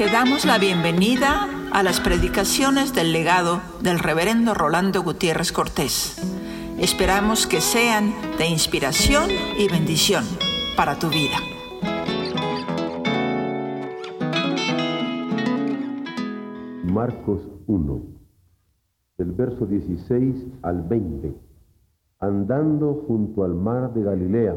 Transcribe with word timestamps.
Te 0.00 0.06
damos 0.06 0.46
la 0.46 0.56
bienvenida 0.56 1.46
a 1.72 1.82
las 1.82 2.00
predicaciones 2.00 2.94
del 2.94 3.12
legado 3.12 3.60
del 3.82 3.98
reverendo 3.98 4.54
Rolando 4.54 5.02
Gutiérrez 5.02 5.52
Cortés. 5.52 6.16
Esperamos 6.78 7.46
que 7.46 7.60
sean 7.60 8.14
de 8.38 8.46
inspiración 8.46 9.28
y 9.58 9.68
bendición 9.68 10.24
para 10.74 10.98
tu 10.98 11.10
vida. 11.10 11.36
Marcos 16.84 17.42
1, 17.66 18.02
del 19.18 19.32
verso 19.32 19.66
16 19.66 20.46
al 20.62 20.80
20. 20.80 21.34
Andando 22.20 23.04
junto 23.06 23.44
al 23.44 23.54
mar 23.54 23.92
de 23.92 24.02
Galilea, 24.02 24.56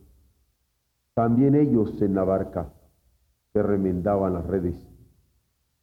también 1.13 1.55
ellos 1.55 2.01
en 2.01 2.15
la 2.15 2.23
barca 2.23 2.73
se 3.53 3.61
remendaban 3.61 4.33
las 4.33 4.45
redes. 4.45 4.75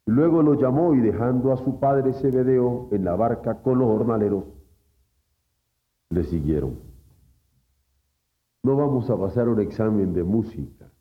Luego 0.05 0.41
lo 0.41 0.55
llamó 0.55 0.95
y 0.95 1.01
dejando 1.01 1.53
a 1.53 1.57
su 1.57 1.79
padre 1.79 2.13
Zebedeo 2.13 2.89
en 2.91 3.05
la 3.05 3.15
barca 3.15 3.61
con 3.61 3.77
los 3.77 3.87
jornaleros, 3.87 4.43
le 6.09 6.23
siguieron. 6.23 6.79
No 8.63 8.75
vamos 8.75 9.09
a 9.09 9.17
pasar 9.17 9.47
un 9.47 9.59
examen 9.59 10.13
de 10.13 10.23
música, 10.23 10.91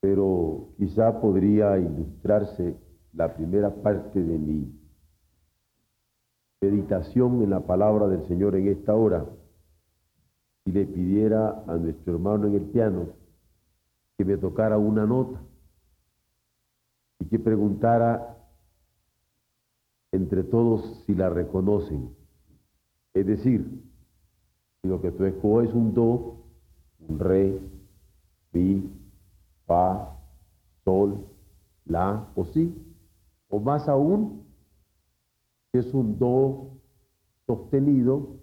pero 0.00 0.70
quizá 0.76 1.20
podría 1.20 1.78
ilustrarse 1.78 2.76
la 3.12 3.32
primera 3.34 3.70
parte 3.70 4.20
de 4.20 4.38
mi 4.38 4.78
meditación 6.60 7.42
en 7.42 7.50
la 7.50 7.60
palabra 7.60 8.08
del 8.08 8.26
Señor 8.26 8.56
en 8.56 8.68
esta 8.68 8.94
hora 8.94 9.24
y 10.64 10.72
le 10.72 10.86
pidiera 10.86 11.64
a 11.66 11.76
nuestro 11.76 12.14
hermano 12.14 12.46
en 12.46 12.54
el 12.54 12.62
piano 12.62 13.08
que 14.16 14.24
me 14.24 14.36
tocara 14.36 14.78
una 14.78 15.06
nota 15.06 15.40
y 17.18 17.26
que 17.26 17.38
preguntara 17.38 18.36
entre 20.12 20.44
todos 20.44 21.02
si 21.06 21.14
la 21.14 21.30
reconocen. 21.30 22.14
Es 23.14 23.26
decir, 23.26 23.82
si 24.80 24.88
lo 24.88 25.00
que 25.00 25.10
tú 25.10 25.24
es 25.60 25.72
un 25.72 25.94
do, 25.94 26.44
un 27.08 27.18
re, 27.18 27.58
mi, 28.52 28.90
fa, 29.66 30.18
sol, 30.84 31.26
la 31.86 32.28
o 32.34 32.44
si, 32.44 32.74
o 33.48 33.58
más 33.58 33.88
aún, 33.88 34.44
si 35.70 35.78
es 35.78 35.92
un 35.94 36.18
do 36.18 36.68
sostenido 37.46 38.36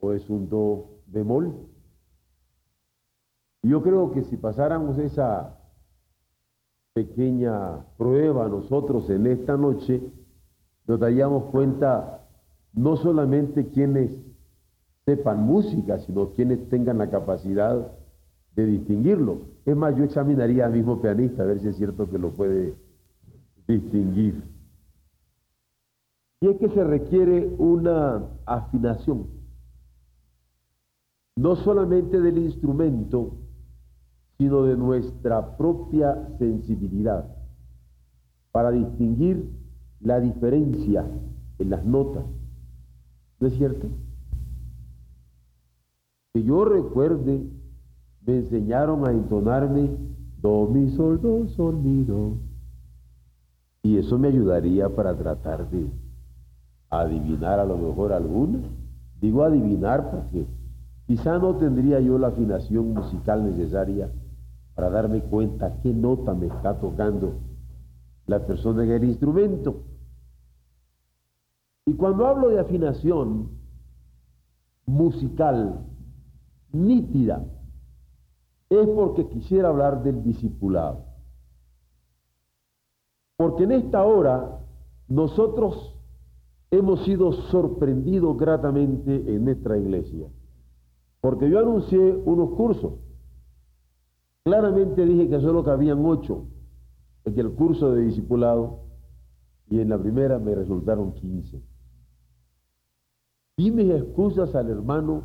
o 0.00 0.12
es 0.12 0.28
un 0.30 0.48
do 0.48 0.99
bemol. 1.10 1.54
Yo 3.62 3.82
creo 3.82 4.12
que 4.12 4.22
si 4.24 4.36
pasáramos 4.36 4.98
esa 4.98 5.58
pequeña 6.94 7.84
prueba 7.96 8.48
nosotros 8.48 9.08
en 9.10 9.26
esta 9.26 9.56
noche, 9.56 10.00
nos 10.86 10.98
daríamos 10.98 11.44
cuenta 11.50 12.26
no 12.72 12.96
solamente 12.96 13.68
quienes 13.68 14.10
sepan 15.04 15.42
música, 15.42 15.98
sino 15.98 16.30
quienes 16.30 16.68
tengan 16.68 16.98
la 16.98 17.10
capacidad 17.10 17.92
de 18.56 18.66
distinguirlo. 18.66 19.42
Es 19.66 19.76
más, 19.76 19.96
yo 19.96 20.04
examinaría 20.04 20.66
al 20.66 20.72
mismo 20.72 21.00
pianista 21.00 21.42
a 21.42 21.46
ver 21.46 21.60
si 21.60 21.68
es 21.68 21.76
cierto 21.76 22.08
que 22.10 22.18
lo 22.18 22.30
puede 22.30 22.74
distinguir. 23.66 24.42
Y 26.40 26.48
es 26.48 26.56
que 26.58 26.68
se 26.70 26.82
requiere 26.82 27.54
una 27.58 28.22
afinación 28.46 29.39
no 31.40 31.56
solamente 31.56 32.20
del 32.20 32.36
instrumento, 32.36 33.30
sino 34.36 34.62
de 34.64 34.76
nuestra 34.76 35.56
propia 35.56 36.28
sensibilidad, 36.38 37.34
para 38.52 38.70
distinguir 38.70 39.48
la 40.00 40.20
diferencia 40.20 41.06
en 41.58 41.70
las 41.70 41.82
notas. 41.82 42.24
¿No 43.38 43.46
es 43.46 43.54
cierto? 43.54 43.88
Que 46.34 46.42
yo 46.42 46.66
recuerde, 46.66 47.46
me 48.26 48.36
enseñaron 48.36 49.06
a 49.06 49.12
entonarme 49.12 49.96
do, 50.42 50.66
mi, 50.66 50.90
sol, 50.90 51.22
do, 51.22 51.48
sol, 51.56 51.74
mi, 51.74 52.04
do. 52.04 52.34
Y 53.82 53.96
eso 53.96 54.18
me 54.18 54.28
ayudaría 54.28 54.90
para 54.90 55.16
tratar 55.16 55.70
de 55.70 55.86
adivinar 56.90 57.58
a 57.60 57.64
lo 57.64 57.78
mejor 57.78 58.12
alguna. 58.12 58.58
Digo 59.22 59.42
adivinar 59.42 60.10
porque 60.10 60.59
Quizá 61.10 61.40
no 61.40 61.56
tendría 61.56 61.98
yo 61.98 62.18
la 62.18 62.28
afinación 62.28 62.94
musical 62.94 63.44
necesaria 63.44 64.12
para 64.76 64.90
darme 64.90 65.20
cuenta 65.22 65.80
qué 65.82 65.92
nota 65.92 66.34
me 66.34 66.46
está 66.46 66.78
tocando 66.78 67.40
la 68.26 68.46
persona 68.46 68.84
en 68.84 68.92
el 68.92 69.02
instrumento. 69.02 69.82
Y 71.84 71.94
cuando 71.94 72.28
hablo 72.28 72.50
de 72.50 72.60
afinación 72.60 73.48
musical 74.86 75.84
nítida, 76.70 77.44
es 78.68 78.86
porque 78.86 79.26
quisiera 79.30 79.70
hablar 79.70 80.04
del 80.04 80.22
discipulado. 80.22 81.06
Porque 83.36 83.64
en 83.64 83.72
esta 83.72 84.04
hora 84.04 84.60
nosotros 85.08 85.92
hemos 86.70 87.02
sido 87.04 87.32
sorprendidos 87.32 88.38
gratamente 88.38 89.34
en 89.34 89.44
nuestra 89.44 89.76
iglesia. 89.76 90.28
Porque 91.20 91.50
yo 91.50 91.58
anuncié 91.58 91.98
unos 91.98 92.50
cursos. 92.50 92.94
Claramente 94.44 95.04
dije 95.04 95.28
que 95.28 95.40
solo 95.40 95.62
cabían 95.62 96.04
ocho 96.04 96.46
en 97.24 97.38
el 97.38 97.50
curso 97.52 97.92
de 97.92 98.02
discipulado 98.02 98.80
y 99.68 99.80
en 99.80 99.90
la 99.90 99.98
primera 99.98 100.38
me 100.38 100.54
resultaron 100.54 101.12
quince. 101.12 101.62
Di 103.56 103.70
mis 103.70 103.90
excusas 103.90 104.54
al 104.54 104.70
hermano 104.70 105.24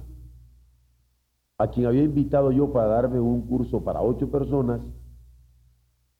a 1.58 1.68
quien 1.68 1.86
había 1.86 2.04
invitado 2.04 2.52
yo 2.52 2.72
para 2.74 2.88
darme 2.88 3.20
un 3.20 3.44
curso 3.44 3.84
para 3.84 4.02
ocho 4.02 4.30
personas 4.30 4.82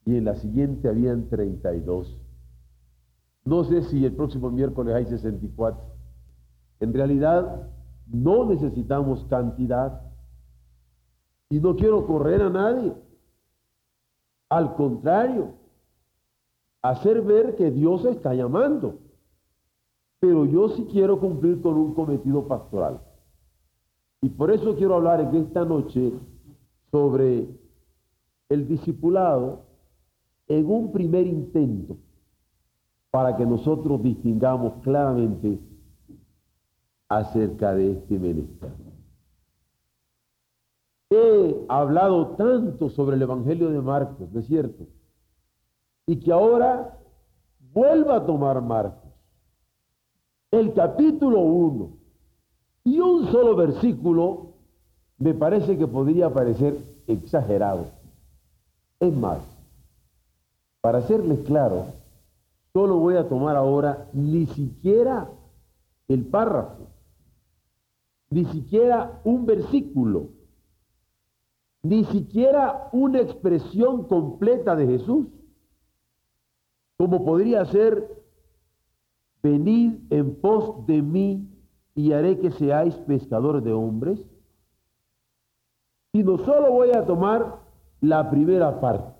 y 0.06 0.16
en 0.16 0.24
la 0.24 0.36
siguiente 0.36 0.88
habían 0.88 1.28
32. 1.28 2.18
No 3.44 3.64
sé 3.66 3.84
si 3.84 4.06
el 4.06 4.14
próximo 4.14 4.50
miércoles 4.50 4.96
hay 4.96 5.06
64. 5.06 5.82
En 6.80 6.94
realidad, 6.94 7.70
no 8.08 8.46
necesitamos 8.46 9.26
cantidad. 9.26 10.02
Y 11.50 11.60
no 11.60 11.76
quiero 11.76 12.06
correr 12.06 12.42
a 12.42 12.50
nadie. 12.50 12.94
Al 14.50 14.76
contrario, 14.76 15.54
hacer 16.82 17.22
ver 17.22 17.56
que 17.56 17.72
Dios 17.72 18.06
está 18.06 18.34
llamando. 18.34 19.00
Pero 20.20 20.46
yo 20.46 20.70
sí 20.70 20.88
quiero 20.92 21.20
cumplir 21.20 21.62
con 21.62 21.76
un 21.76 21.94
cometido 21.94 22.48
pastoral. 22.48 23.02
Y 24.22 24.30
por 24.30 24.50
eso 24.50 24.76
quiero 24.76 24.96
hablar 24.96 25.22
en 25.22 25.36
esta 25.36 25.66
noche 25.66 26.14
sobre 26.92 27.48
el 28.50 28.68
discipulado 28.68 29.66
en 30.48 30.70
un 30.70 30.92
primer 30.92 31.28
intento 31.28 31.98
para 33.12 33.36
que 33.36 33.46
nosotros 33.46 34.02
distingamos 34.02 34.82
claramente 34.84 35.60
acerca 37.10 37.74
de 37.74 37.92
este 37.94 38.20
menester. 38.20 38.70
He 41.10 41.66
hablado 41.70 42.36
tanto 42.36 42.90
sobre 42.90 43.16
el 43.16 43.22
Evangelio 43.22 43.70
de 43.70 43.82
Marcos, 43.82 44.32
¿no 44.32 44.40
es 44.40 44.48
cierto? 44.48 44.86
Y 46.08 46.20
que 46.20 46.32
ahora 46.32 46.98
vuelva 47.74 48.18
a 48.18 48.26
tomar 48.26 48.62
Marcos, 48.62 49.12
el 50.52 50.74
capítulo 50.74 51.40
1, 51.42 51.90
y 52.86 53.00
un 53.00 53.32
solo 53.32 53.56
versículo 53.56 54.54
me 55.18 55.34
parece 55.34 55.78
que 55.78 55.88
podría 55.88 56.34
parecer 56.34 56.78
exagerado. 57.08 57.86
Es 59.00 59.14
más, 59.16 59.40
para 60.82 61.02
serles 61.02 61.40
claro, 61.46 61.86
solo 62.74 62.98
voy 62.98 63.16
a 63.16 63.28
tomar 63.28 63.56
ahora 63.56 64.08
ni 64.14 64.46
siquiera 64.48 65.30
el 66.08 66.26
párrafo, 66.26 66.88
ni 68.36 68.44
siquiera 68.44 69.22
un 69.24 69.46
versículo, 69.46 70.32
ni 71.84 72.04
siquiera 72.04 72.90
una 72.92 73.22
expresión 73.22 74.10
completa 74.10 74.76
de 74.76 74.88
Jesús, 74.88 75.28
como 76.98 77.24
podría 77.24 77.64
ser, 77.64 78.26
venid 79.42 80.02
en 80.10 80.36
pos 80.42 80.86
de 80.86 81.02
mí 81.02 81.48
y 81.94 82.12
haré 82.12 82.38
que 82.38 82.52
seáis 82.52 82.94
pescadores 83.08 83.64
de 83.64 83.72
hombres, 83.72 84.20
sino 86.12 86.38
solo 86.40 86.74
voy 86.74 86.92
a 86.92 87.06
tomar 87.06 87.62
la 88.02 88.30
primera 88.30 88.82
parte. 88.82 89.18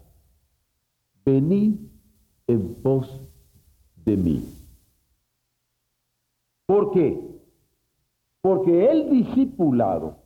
Venid 1.24 1.80
en 2.48 2.76
pos 2.84 3.22
de 4.04 4.18
mí. 4.18 4.44
¿Por 6.66 6.92
qué? 6.92 7.35
Porque 8.46 8.92
el 8.92 9.10
discipulado 9.10 10.18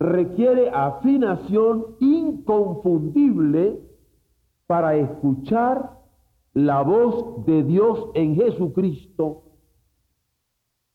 requiere 0.00 0.68
afinación 0.68 1.94
inconfundible 2.00 3.78
para 4.66 4.96
escuchar 4.96 5.92
la 6.54 6.82
voz 6.82 7.46
de 7.46 7.62
Dios 7.62 8.10
en 8.14 8.34
Jesucristo, 8.34 9.44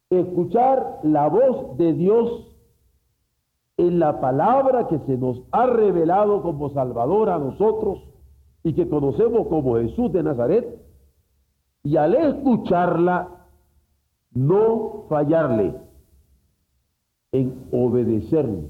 escuchar 0.09 0.99
la 1.03 1.29
voz 1.29 1.77
de 1.77 1.93
Dios 1.93 2.53
en 3.77 3.99
la 3.99 4.19
palabra 4.19 4.89
que 4.89 4.99
se 5.05 5.17
nos 5.17 5.41
ha 5.53 5.67
revelado 5.67 6.41
como 6.41 6.69
Salvador 6.71 7.29
a 7.29 7.39
nosotros 7.39 8.09
y 8.61 8.73
que 8.73 8.89
conocemos 8.89 9.47
como 9.47 9.77
Jesús 9.77 10.11
de 10.11 10.21
Nazaret, 10.21 10.85
y 11.83 11.95
al 11.95 12.13
escucharla, 12.13 13.47
no 14.33 15.05
fallarle 15.07 15.84
en 17.35 17.67
obedecerle. 17.71 18.69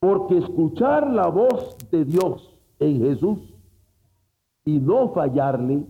Porque 0.00 0.38
escuchar 0.38 1.10
la 1.10 1.28
voz 1.28 1.76
de 1.90 2.04
Dios 2.04 2.58
en 2.78 3.00
Jesús 3.00 3.38
y 4.64 4.78
no 4.78 5.10
fallarle 5.10 5.86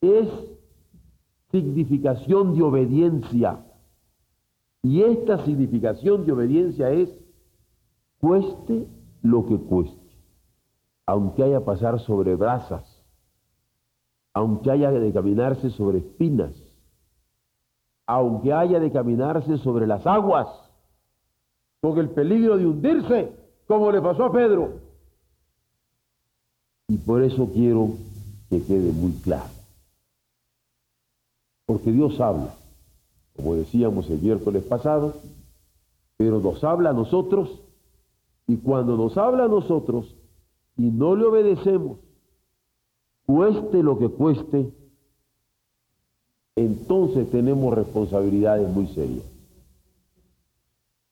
es 0.00 0.28
significación 1.50 2.54
de 2.54 2.62
obediencia. 2.62 3.64
Y 4.82 5.02
esta 5.02 5.44
significación 5.44 6.24
de 6.24 6.32
obediencia 6.32 6.90
es 6.90 7.10
cueste 8.20 8.86
lo 9.22 9.46
que 9.46 9.58
cueste, 9.58 10.16
aunque 11.06 11.42
haya 11.42 11.64
pasar 11.64 11.98
sobre 12.00 12.36
brasas, 12.36 13.04
aunque 14.32 14.70
haya 14.70 14.90
de 14.92 15.12
caminarse 15.12 15.70
sobre 15.70 15.98
espinas, 15.98 16.67
aunque 18.08 18.54
haya 18.54 18.80
de 18.80 18.90
caminarse 18.90 19.58
sobre 19.58 19.86
las 19.86 20.06
aguas 20.06 20.48
con 21.82 21.98
el 21.98 22.08
peligro 22.08 22.56
de 22.56 22.66
hundirse, 22.66 23.30
como 23.66 23.92
le 23.92 24.00
pasó 24.00 24.24
a 24.24 24.32
Pedro. 24.32 24.80
Y 26.88 26.96
por 26.96 27.22
eso 27.22 27.50
quiero 27.52 27.90
que 28.48 28.62
quede 28.62 28.92
muy 28.92 29.12
claro. 29.22 29.50
Porque 31.66 31.92
Dios 31.92 32.18
habla, 32.18 32.54
como 33.36 33.54
decíamos 33.56 34.08
el 34.08 34.22
miércoles 34.22 34.64
pasado, 34.64 35.12
pero 36.16 36.40
nos 36.40 36.64
habla 36.64 36.90
a 36.90 36.94
nosotros 36.94 37.60
y 38.46 38.56
cuando 38.56 38.96
nos 38.96 39.18
habla 39.18 39.44
a 39.44 39.48
nosotros 39.48 40.16
y 40.78 40.84
no 40.84 41.14
le 41.14 41.26
obedecemos, 41.26 41.98
cueste 43.26 43.82
lo 43.82 43.98
que 43.98 44.08
cueste, 44.08 44.72
entonces 46.64 47.30
tenemos 47.30 47.74
responsabilidades 47.74 48.68
muy 48.68 48.86
serias. 48.88 49.24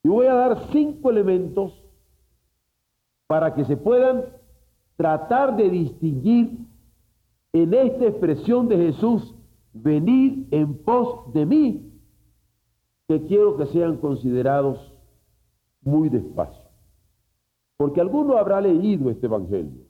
Y 0.03 0.09
voy 0.09 0.27
a 0.27 0.35
dar 0.35 0.69
cinco 0.73 1.11
elementos 1.11 1.73
para 3.27 3.55
que 3.55 3.65
se 3.65 3.77
puedan 3.77 4.25
tratar 4.97 5.57
de 5.57 5.69
distinguir 5.69 6.59
en 7.53 7.75
esta 7.75 8.07
expresión 8.07 8.69
de 8.69 8.77
Jesús, 8.77 9.35
venir 9.73 10.47
en 10.51 10.75
pos 10.79 11.33
de 11.33 11.47
mí, 11.47 11.93
que 13.09 13.27
quiero 13.27 13.57
que 13.57 13.67
sean 13.67 13.97
considerados 13.97 14.93
muy 15.83 16.09
despacio. 16.09 16.63
Porque 17.77 18.01
alguno 18.01 18.37
habrá 18.37 18.61
leído 18.61 19.11
este 19.11 19.27
Evangelio 19.27 19.87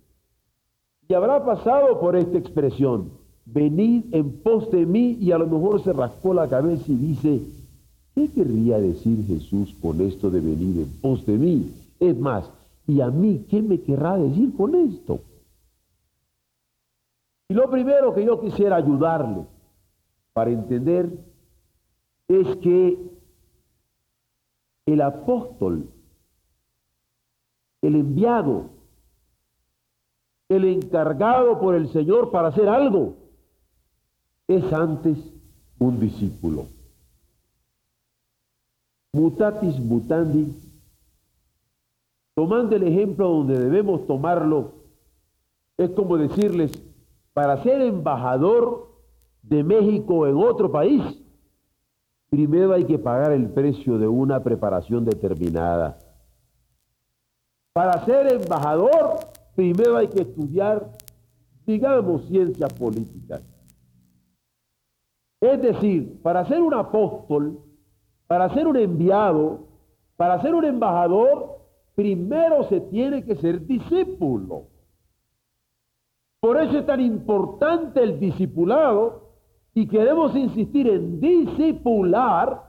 y 1.09 1.14
habrá 1.14 1.44
pasado 1.44 2.00
por 2.00 2.17
esta 2.17 2.37
expresión, 2.37 3.12
venid 3.46 4.04
en 4.12 4.43
pos 4.43 4.70
de 4.70 4.84
mí, 4.84 5.16
y 5.20 5.32
a 5.32 5.38
lo 5.38 5.46
mejor 5.46 5.82
se 5.82 5.93
rascó 5.93 6.34
la 6.34 6.48
cabeza 6.48 6.84
y 6.88 6.96
dice, 6.96 7.40
¿Qué 8.16 8.31
querría 8.31 8.78
decir 8.78 9.26
Jesús 9.26 9.75
con 9.82 10.00
esto 10.00 10.31
de 10.31 10.40
venir 10.40 10.78
en 10.78 11.00
pos 11.02 11.26
de 11.26 11.37
mí? 11.37 11.70
Es 12.00 12.19
más, 12.19 12.50
¿y 12.87 13.02
a 13.02 13.10
mí 13.10 13.44
qué 13.50 13.60
me 13.60 13.82
querrá 13.82 14.16
decir 14.16 14.56
con 14.56 14.75
esto? 14.75 15.20
Y 17.50 17.52
lo 17.52 17.70
primero 17.70 18.14
que 18.14 18.25
yo 18.25 18.40
quisiera 18.40 18.76
ayudarle 18.76 19.44
para 20.32 20.50
entender 20.50 21.10
es 22.26 22.56
que 22.56 22.99
el 24.87 25.00
apóstol, 25.02 25.87
el 27.82 27.96
enviado, 27.96 28.70
el 30.49 30.64
encargado 30.64 31.60
por 31.60 31.75
el 31.75 31.90
Señor 31.90 32.31
para 32.31 32.49
hacer 32.49 32.66
algo, 32.66 33.25
es 34.48 34.72
antes 34.72 35.19
un 35.78 36.00
discípulo 36.00 36.66
mutatis 39.16 39.81
mutandi, 39.81 40.54
tomando 42.34 42.76
el 42.76 42.82
ejemplo 42.82 43.28
donde 43.28 43.58
debemos 43.58 44.06
tomarlo, 44.06 44.72
es 45.78 45.90
como 45.90 46.19
decirles, 46.19 46.70
para 47.32 47.62
ser 47.62 47.81
embajador 47.81 48.88
de 49.43 49.64
México 49.64 50.26
en 50.26 50.37
otro 50.37 50.70
país, 50.70 51.02
primero 52.28 52.75
hay 52.75 52.84
que 52.84 52.99
pagar 52.99 53.32
el 53.32 53.49
precio 53.49 53.99
de 53.99 54.06
una 54.06 54.42
preparación 54.42 55.04
determinada. 55.06 55.99
Para 57.72 58.04
ser 58.04 58.32
embajador, 58.32 59.19
primero 59.54 59.96
hay 59.96 60.08
que 60.08 60.22
estudiar, 60.22 60.92
digamos, 61.66 62.26
ciencias 62.26 62.72
políticas. 62.75 63.42
Es 65.41 65.61
decir, 65.61 66.21
para 66.23 66.47
ser 66.47 66.61
un 66.61 66.75
apóstol, 66.75 67.61
para 68.27 68.53
ser 68.55 68.67
un 68.67 68.77
enviado, 68.77 69.67
para 70.17 70.41
ser 70.41 70.55
un 70.55 70.65
embajador, 70.65 71.59
primero 71.94 72.65
se 72.69 72.81
tiene 72.81 73.25
que 73.25 73.37
ser 73.37 73.67
discípulo. 73.67 74.65
Por 76.40 76.61
eso 76.61 76.78
es 76.78 76.87
tan 76.87 77.00
importante 77.00 78.02
el 78.02 78.19
discipulado 78.21 79.31
y 79.75 79.87
queremos 79.87 80.35
insistir 80.35 80.88
en 80.88 81.21
discipular 81.21 82.62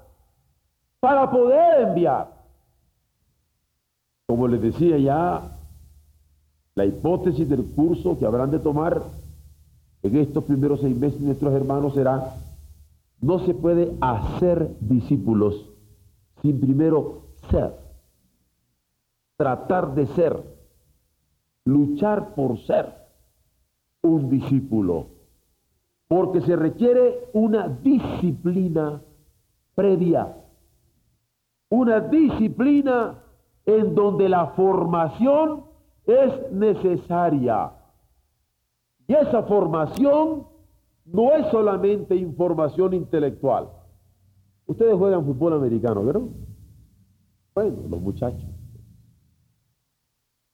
para 0.99 1.29
poder 1.29 1.87
enviar. 1.87 2.35
Como 4.27 4.47
les 4.47 4.61
decía 4.61 4.97
ya, 4.97 5.41
la 6.75 6.85
hipótesis 6.85 7.47
del 7.47 7.63
curso 7.73 8.17
que 8.19 8.25
habrán 8.25 8.51
de 8.51 8.59
tomar 8.59 9.01
en 10.03 10.15
estos 10.17 10.43
primeros 10.43 10.81
seis 10.81 10.95
meses 10.97 11.19
nuestros 11.21 11.53
hermanos 11.53 11.93
será 11.93 12.35
no 13.21 13.39
se 13.39 13.53
puede 13.53 13.95
hacer 14.01 14.75
discípulos 14.79 15.73
sin 16.41 16.59
primero 16.59 17.23
ser, 17.49 17.73
tratar 19.37 19.95
de 19.95 20.05
ser, 20.07 20.43
luchar 21.65 22.35
por 22.35 22.57
ser 22.59 22.93
un 24.01 24.29
discípulo, 24.29 25.07
porque 26.07 26.41
se 26.41 26.55
requiere 26.55 27.29
una 27.33 27.67
disciplina 27.67 29.01
previa, 29.75 30.35
una 31.69 31.99
disciplina 31.99 33.23
en 33.65 33.95
donde 33.95 34.29
la 34.29 34.47
formación 34.47 35.65
es 36.05 36.51
necesaria. 36.51 37.73
Y 39.07 39.13
esa 39.13 39.43
formación 39.43 40.47
no 41.07 41.33
es 41.33 41.47
solamente 41.51 42.15
información 42.15 42.93
intelectual. 42.93 43.69
Ustedes 44.65 44.95
juegan 44.95 45.25
fútbol 45.25 45.53
americano, 45.53 46.03
¿verdad? 46.03 46.21
Bueno, 47.55 47.77
los 47.89 48.01
muchachos. 48.01 48.49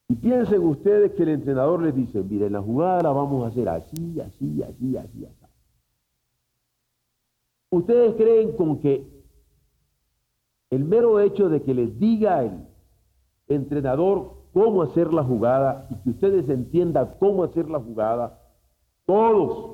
Y 0.07 0.15
piensen 0.15 0.61
ustedes 0.61 1.13
que 1.13 1.23
el 1.23 1.29
entrenador 1.29 1.81
les 1.81 1.95
dice, 1.95 2.21
miren, 2.21 2.53
la 2.53 2.61
jugada 2.61 3.01
la 3.01 3.11
vamos 3.11 3.43
a 3.43 3.47
hacer 3.47 3.67
así, 3.67 4.19
así, 4.19 4.61
así, 4.61 4.97
así, 4.97 5.25
así. 5.25 5.43
Ustedes 7.71 8.13
creen 8.15 8.55
con 8.55 8.79
que 8.79 9.07
el 10.69 10.85
mero 10.85 11.19
hecho 11.19 11.49
de 11.49 11.63
que 11.63 11.73
les 11.73 11.99
diga 11.99 12.43
el 12.43 12.67
entrenador 13.47 14.43
cómo 14.53 14.83
hacer 14.83 15.11
la 15.11 15.23
jugada 15.23 15.87
y 15.89 15.95
que 16.03 16.11
ustedes 16.11 16.47
entiendan 16.49 17.15
cómo 17.19 17.43
hacer 17.43 17.67
la 17.71 17.79
jugada, 17.79 18.39
todos 19.05 19.72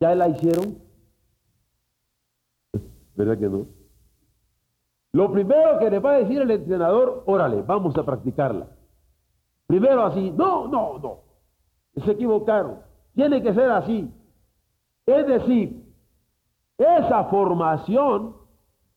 ¿Ya 0.00 0.14
la 0.14 0.28
hicieron? 0.28 0.78
¿Verdad 3.14 3.38
que 3.38 3.48
no? 3.48 3.66
Lo 5.12 5.32
primero 5.32 5.78
que 5.78 5.90
le 5.90 5.98
va 5.98 6.12
a 6.12 6.18
decir 6.18 6.42
el 6.42 6.50
entrenador, 6.50 7.22
órale, 7.26 7.62
vamos 7.62 7.96
a 7.96 8.04
practicarla. 8.04 8.68
Primero 9.66 10.04
así, 10.04 10.30
no, 10.30 10.68
no, 10.68 10.98
no. 10.98 11.20
Se 12.04 12.12
equivocaron. 12.12 12.80
tiene 13.14 13.42
que 13.42 13.54
ser 13.54 13.70
así. 13.70 14.12
Es 15.06 15.26
decir, 15.26 15.86
esa 16.76 17.24
formación 17.24 18.36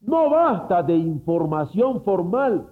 no 0.01 0.29
basta 0.29 0.83
de 0.83 0.95
información 0.95 2.03
formal. 2.03 2.67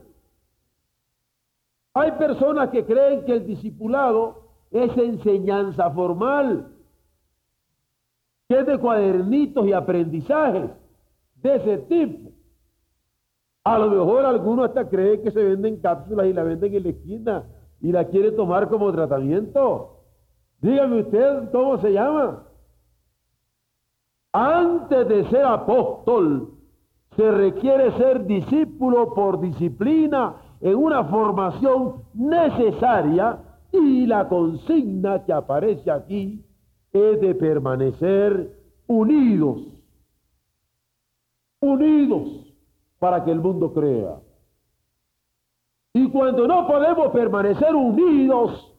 Hay 1.93 2.11
personas 2.13 2.69
que 2.69 2.85
creen 2.85 3.25
que 3.25 3.33
el 3.33 3.47
discipulado 3.47 4.49
es 4.71 4.95
enseñanza 4.97 5.89
formal, 5.91 6.76
que 8.47 8.59
es 8.59 8.65
de 8.65 8.77
cuadernitos 8.77 9.65
y 9.65 9.73
aprendizajes 9.73 10.71
de 11.35 11.55
ese 11.55 11.77
tipo. 11.79 12.31
A 13.63 13.77
lo 13.77 13.89
mejor 13.89 14.25
algunos 14.25 14.69
hasta 14.69 14.87
creen 14.87 15.21
que 15.21 15.31
se 15.31 15.43
venden 15.43 15.81
cápsulas 15.81 16.27
y 16.27 16.33
la 16.33 16.43
venden 16.43 16.73
en 16.73 16.83
la 16.83 16.89
esquina 16.89 17.43
y 17.81 17.91
la 17.91 18.05
quiere 18.05 18.31
tomar 18.31 18.69
como 18.69 18.91
tratamiento. 18.93 19.97
Dígame 20.61 21.01
usted 21.01 21.51
cómo 21.51 21.77
se 21.79 21.91
llama. 21.91 22.43
Antes 24.31 25.07
de 25.07 25.29
ser 25.29 25.45
apóstol, 25.45 26.53
se 27.17 27.31
requiere 27.31 27.91
ser 27.97 28.25
discípulo 28.25 29.13
por 29.13 29.41
disciplina 29.41 30.35
en 30.61 30.75
una 30.75 31.03
formación 31.05 32.03
necesaria 32.13 33.39
y 33.71 34.05
la 34.05 34.29
consigna 34.29 35.25
que 35.25 35.33
aparece 35.33 35.91
aquí 35.91 36.46
de 36.97 37.35
permanecer 37.35 38.57
unidos, 38.87 39.61
unidos 41.61 42.53
para 42.99 43.23
que 43.23 43.31
el 43.31 43.39
mundo 43.39 43.73
crea. 43.73 44.19
Y 45.93 46.09
cuando 46.09 46.47
no 46.47 46.67
podemos 46.67 47.09
permanecer 47.11 47.75
unidos 47.75 48.73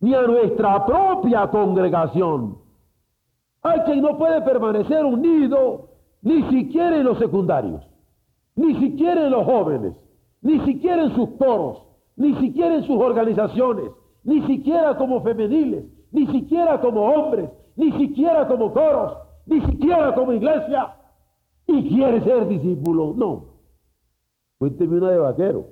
ni 0.00 0.14
a 0.14 0.22
nuestra 0.22 0.84
propia 0.84 1.48
congregación, 1.48 2.58
hay 3.62 3.80
quien 3.80 4.02
no 4.02 4.18
puede 4.18 4.42
permanecer 4.42 5.04
unido 5.04 5.88
ni 6.22 6.42
siquiera 6.50 6.96
en 6.96 7.04
los 7.04 7.18
secundarios, 7.18 7.82
ni 8.56 8.74
siquiera 8.80 9.24
en 9.24 9.30
los 9.30 9.44
jóvenes, 9.44 9.94
ni 10.42 10.60
siquiera 10.60 11.04
en 11.04 11.14
sus 11.14 11.30
coros, 11.30 11.82
ni 12.16 12.34
siquiera 12.36 12.74
en 12.76 12.84
sus 12.84 13.00
organizaciones, 13.00 13.90
ni 14.24 14.42
siquiera 14.46 14.96
como 14.96 15.22
femeniles, 15.22 15.84
ni 16.12 16.26
siquiera 16.28 16.80
como 16.80 17.02
hombres, 17.02 17.50
ni 17.76 17.92
siquiera 17.92 18.46
como 18.46 18.72
coros, 18.72 19.18
ni 19.46 19.60
siquiera 19.66 20.14
como 20.14 20.32
iglesia, 20.32 20.96
y 21.66 21.88
quiere 21.88 22.22
ser 22.22 22.48
discípulo. 22.48 23.14
No. 23.16 23.44
Cuénteme 24.58 24.98
una 24.98 25.10
de 25.10 25.18
vaquero. 25.18 25.66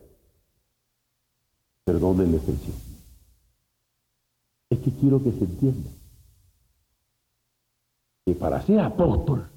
Perdónenme 1.85 2.32
la 2.32 2.37
expresión. 2.37 2.76
Es 4.71 4.78
que 4.78 4.90
quiero 4.92 5.23
que 5.23 5.32
se 5.32 5.44
entienda 5.44 5.90
que 8.25 8.35
para 8.35 8.62
ser 8.62 8.80
apóstol, 8.80 9.49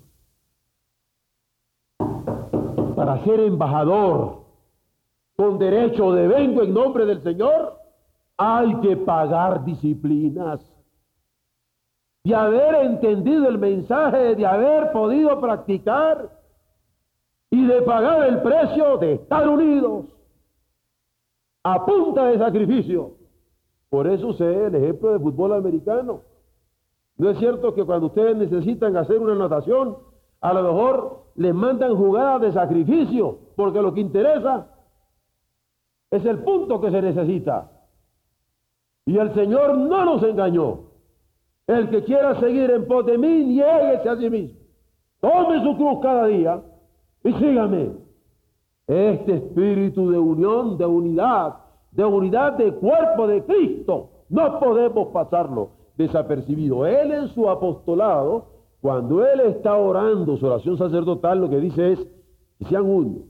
para 2.95 3.23
ser 3.23 3.39
embajador, 3.41 4.45
con 5.35 5.59
derecho 5.59 6.11
de 6.13 6.27
vengo 6.27 6.63
en 6.63 6.73
nombre 6.73 7.05
del 7.05 7.21
Señor, 7.21 7.79
hay 8.37 8.79
que 8.81 8.97
pagar 8.97 9.63
disciplinas. 9.65 10.61
De 12.25 12.33
haber 12.33 12.73
entendido 12.83 13.47
el 13.47 13.59
mensaje, 13.59 14.35
de 14.35 14.45
haber 14.45 14.91
podido 14.91 15.39
practicar 15.39 16.27
y 17.51 17.65
de 17.67 17.83
pagar 17.83 18.27
el 18.27 18.41
precio 18.41 18.97
de 18.97 19.13
estar 19.13 19.47
unidos 19.47 20.07
a 21.63 21.85
punta 21.85 22.25
de 22.25 22.39
sacrificio. 22.39 23.11
Por 23.89 24.07
eso 24.07 24.33
sé 24.33 24.65
el 24.65 24.73
ejemplo 24.73 25.11
de 25.11 25.19
fútbol 25.19 25.53
americano. 25.53 26.21
No 27.17 27.29
es 27.29 27.37
cierto 27.37 27.75
que 27.75 27.85
cuando 27.85 28.07
ustedes 28.07 28.35
necesitan 28.35 28.97
hacer 28.97 29.19
una 29.19 29.33
anotación, 29.33 29.95
a 30.41 30.51
lo 30.51 30.63
mejor 30.63 31.25
les 31.35 31.53
mandan 31.53 31.95
jugadas 31.95 32.41
de 32.41 32.53
sacrificio, 32.53 33.37
porque 33.55 33.83
lo 33.83 33.93
que 33.93 34.01
interesa 34.01 34.67
es 36.09 36.25
el 36.25 36.39
punto 36.39 36.81
que 36.81 36.89
se 36.89 37.01
necesita. 37.03 37.69
Y 39.05 39.15
el 39.15 39.31
Señor 39.35 39.77
no 39.77 40.05
nos 40.05 40.23
engañó. 40.23 40.94
El 41.67 41.89
que 41.89 42.03
quiera 42.03 42.39
seguir 42.39 42.69
en 42.69 42.85
pos 42.85 43.05
de 43.05 43.17
mí, 43.17 43.43
nieguese 43.45 44.09
a 44.09 44.17
sí 44.17 44.29
mismo. 44.29 44.59
Tome 45.19 45.63
su 45.63 45.75
cruz 45.75 45.99
cada 46.01 46.27
día 46.27 46.61
y 47.23 47.33
sígame. 47.33 47.91
Este 48.87 49.37
espíritu 49.37 50.11
de 50.11 50.19
unión, 50.19 50.77
de 50.77 50.85
unidad, 50.85 51.55
de 51.91 52.05
unidad 52.05 52.53
de 52.53 52.71
cuerpo 52.73 53.25
de 53.27 53.43
Cristo, 53.43 54.11
no 54.29 54.59
podemos 54.59 55.07
pasarlo 55.07 55.71
desapercibido. 55.97 56.85
Él 56.85 57.11
en 57.11 57.27
su 57.29 57.49
apostolado, 57.49 58.45
cuando 58.81 59.25
él 59.25 59.39
está 59.41 59.75
orando 59.75 60.37
su 60.37 60.45
oración 60.45 60.77
sacerdotal, 60.77 61.41
lo 61.41 61.49
que 61.49 61.59
dice 61.59 61.93
es 61.93 62.07
que 62.59 62.65
sean 62.65 62.85
uno 62.85 63.23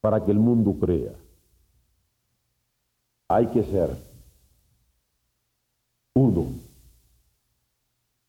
para 0.00 0.24
que 0.24 0.32
el 0.32 0.38
mundo 0.40 0.74
crea. 0.80 1.12
Hay 3.28 3.46
que 3.48 3.62
ser 3.64 3.90
uno. 6.16 6.46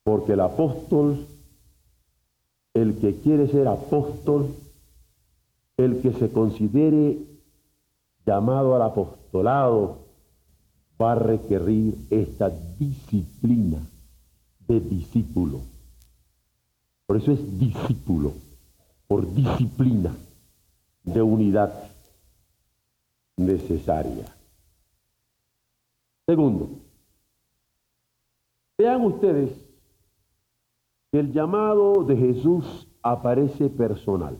Porque 0.03 0.34
el 0.34 0.41
apóstol, 0.41 1.25
el 2.74 3.00
que 3.00 3.15
quiere 3.22 3.48
ser 3.48 3.67
apóstol, 3.67 4.53
el 5.77 6.01
que 6.01 6.12
se 6.13 6.32
considere 6.32 7.17
llamado 8.25 8.75
al 8.75 8.82
apostolado, 8.82 10.00
va 11.01 11.13
a 11.13 11.15
requerir 11.15 11.96
esta 12.10 12.50
disciplina 12.77 13.79
de 14.67 14.79
discípulo. 14.82 15.62
Por 17.06 17.17
eso 17.17 17.32
es 17.32 17.60
discípulo, 17.60 18.34
por 19.08 19.34
disciplina 19.34 20.13
de 21.03 21.22
unidad 21.22 21.74
necesaria. 23.38 24.25
Segundo, 26.25 26.87
vean 28.77 29.03
ustedes 29.03 29.67
que 31.12 31.19
el 31.19 31.34
llamado 31.34 32.03
de 32.03 32.15
Jesús 32.15 32.88
aparece 33.01 33.69
personal. 33.69 34.39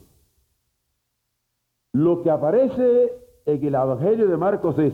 Lo 1.94 2.22
que 2.22 2.30
aparece 2.30 3.14
en 3.46 3.66
el 3.66 3.74
Evangelio 3.74 4.28
de 4.28 4.38
Marcos 4.38 4.78
es, 4.78 4.94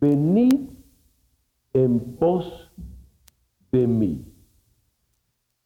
venid 0.00 0.70
en 1.72 2.16
pos 2.16 2.72
de 3.70 3.86
mí. 3.86 4.24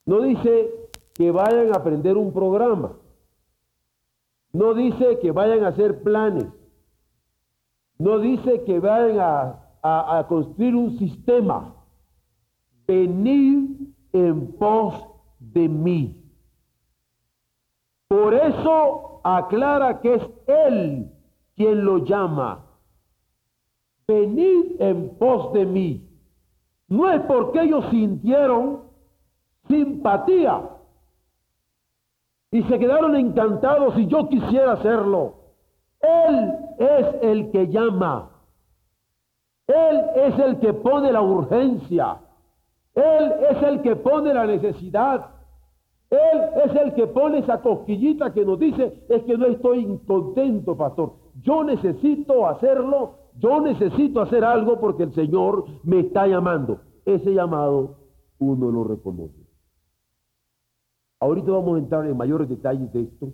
No 0.05 0.21
dice 0.21 0.91
que 1.15 1.31
vayan 1.31 1.73
a 1.73 1.77
aprender 1.77 2.17
un 2.17 2.33
programa. 2.33 2.99
No 4.53 4.75
dice 4.75 5.19
que 5.21 5.31
vayan 5.31 5.65
a 5.65 5.69
hacer 5.69 6.03
planes. 6.03 6.47
No 7.99 8.19
dice 8.19 8.65
que 8.65 8.79
vayan 8.81 9.19
a, 9.21 10.19
a 10.19 10.27
construir 10.29 10.75
un 10.75 10.99
sistema. 10.99 11.78
Venid 12.88 13.68
en 14.14 14.52
pos 14.52 14.95
de 15.38 15.68
mí. 15.68 16.25
Por 18.09 18.33
eso 18.33 19.21
aclara 19.23 20.00
que 20.00 20.14
es 20.14 20.23
Él 20.47 21.12
quien 21.54 21.85
lo 21.85 21.99
llama. 21.99 22.64
Venid 24.07 24.80
en 24.80 25.11
pos 25.18 25.52
de 25.52 25.66
mí. 25.66 26.09
No 26.88 27.12
es 27.12 27.21
porque 27.23 27.61
ellos 27.61 27.85
sintieron 27.90 28.85
simpatía 29.68 30.62
y 32.50 32.62
se 32.62 32.78
quedaron 32.78 33.14
encantados 33.16 33.95
si 33.97 34.07
yo 34.07 34.30
quisiera 34.30 34.73
hacerlo. 34.73 35.35
Él 36.00 36.54
es 36.78 37.07
el 37.21 37.50
que 37.50 37.68
llama. 37.68 38.30
Él 39.66 40.04
es 40.16 40.38
el 40.38 40.59
que 40.61 40.73
pone 40.73 41.12
la 41.12 41.21
urgencia. 41.21 42.21
Él 42.99 43.33
es 43.50 43.62
el 43.62 43.81
que 43.83 43.95
pone 43.95 44.35
la 44.35 44.45
necesidad. 44.45 45.26
Él 46.11 46.40
es 46.64 46.75
el 46.75 46.95
que 46.95 47.07
pone 47.07 47.38
esa 47.38 47.61
cosquillita 47.62 48.33
que 48.33 48.45
nos 48.45 48.59
dice, 48.59 49.05
es 49.09 49.23
que 49.23 49.38
no 49.38 49.47
estoy 49.47 49.81
incontento, 49.81 50.76
pastor. 50.76 51.12
Yo 51.40 51.62
necesito 51.62 52.47
hacerlo, 52.47 53.14
yo 53.37 53.61
necesito 53.61 54.21
hacer 54.21 54.45
algo 54.45 54.81
porque 54.81 55.05
el 55.05 55.14
Señor 55.14 55.64
me 55.85 56.00
está 56.00 56.26
llamando. 56.26 56.81
Ese 57.05 57.33
llamado 57.33 57.99
uno 58.38 58.71
lo 58.71 58.85
reconoce. 58.85 59.47
Ahorita 61.21 61.52
vamos 61.52 61.76
a 61.76 61.78
entrar 61.78 62.07
en 62.07 62.17
mayores 62.17 62.49
detalles 62.49 62.93
de 62.93 63.02
esto, 63.02 63.33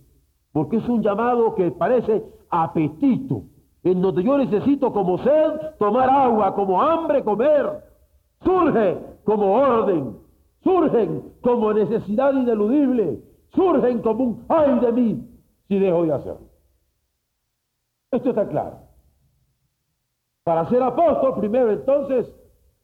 porque 0.52 0.76
es 0.76 0.88
un 0.88 1.02
llamado 1.02 1.54
que 1.54 1.70
parece 1.70 2.24
apetito, 2.50 3.44
en 3.82 4.02
donde 4.02 4.22
yo 4.24 4.36
necesito 4.36 4.92
como 4.92 5.18
sed 5.18 5.52
tomar 5.78 6.10
agua, 6.10 6.54
como 6.54 6.82
hambre 6.82 7.22
comer. 7.22 7.82
Surge 8.42 9.13
como 9.24 9.52
orden, 9.54 10.18
surgen 10.62 11.32
como 11.42 11.72
necesidad 11.72 12.32
ineludible, 12.32 13.22
surgen 13.54 14.00
como 14.00 14.24
un 14.24 14.44
ay 14.48 14.78
de 14.80 14.92
mí 14.92 15.28
si 15.68 15.78
dejo 15.78 16.04
de 16.04 16.12
hacerlo. 16.12 16.48
Esto 18.10 18.30
está 18.30 18.48
claro. 18.48 18.78
Para 20.44 20.68
ser 20.68 20.82
apóstol, 20.82 21.40
primero 21.40 21.70
entonces 21.70 22.32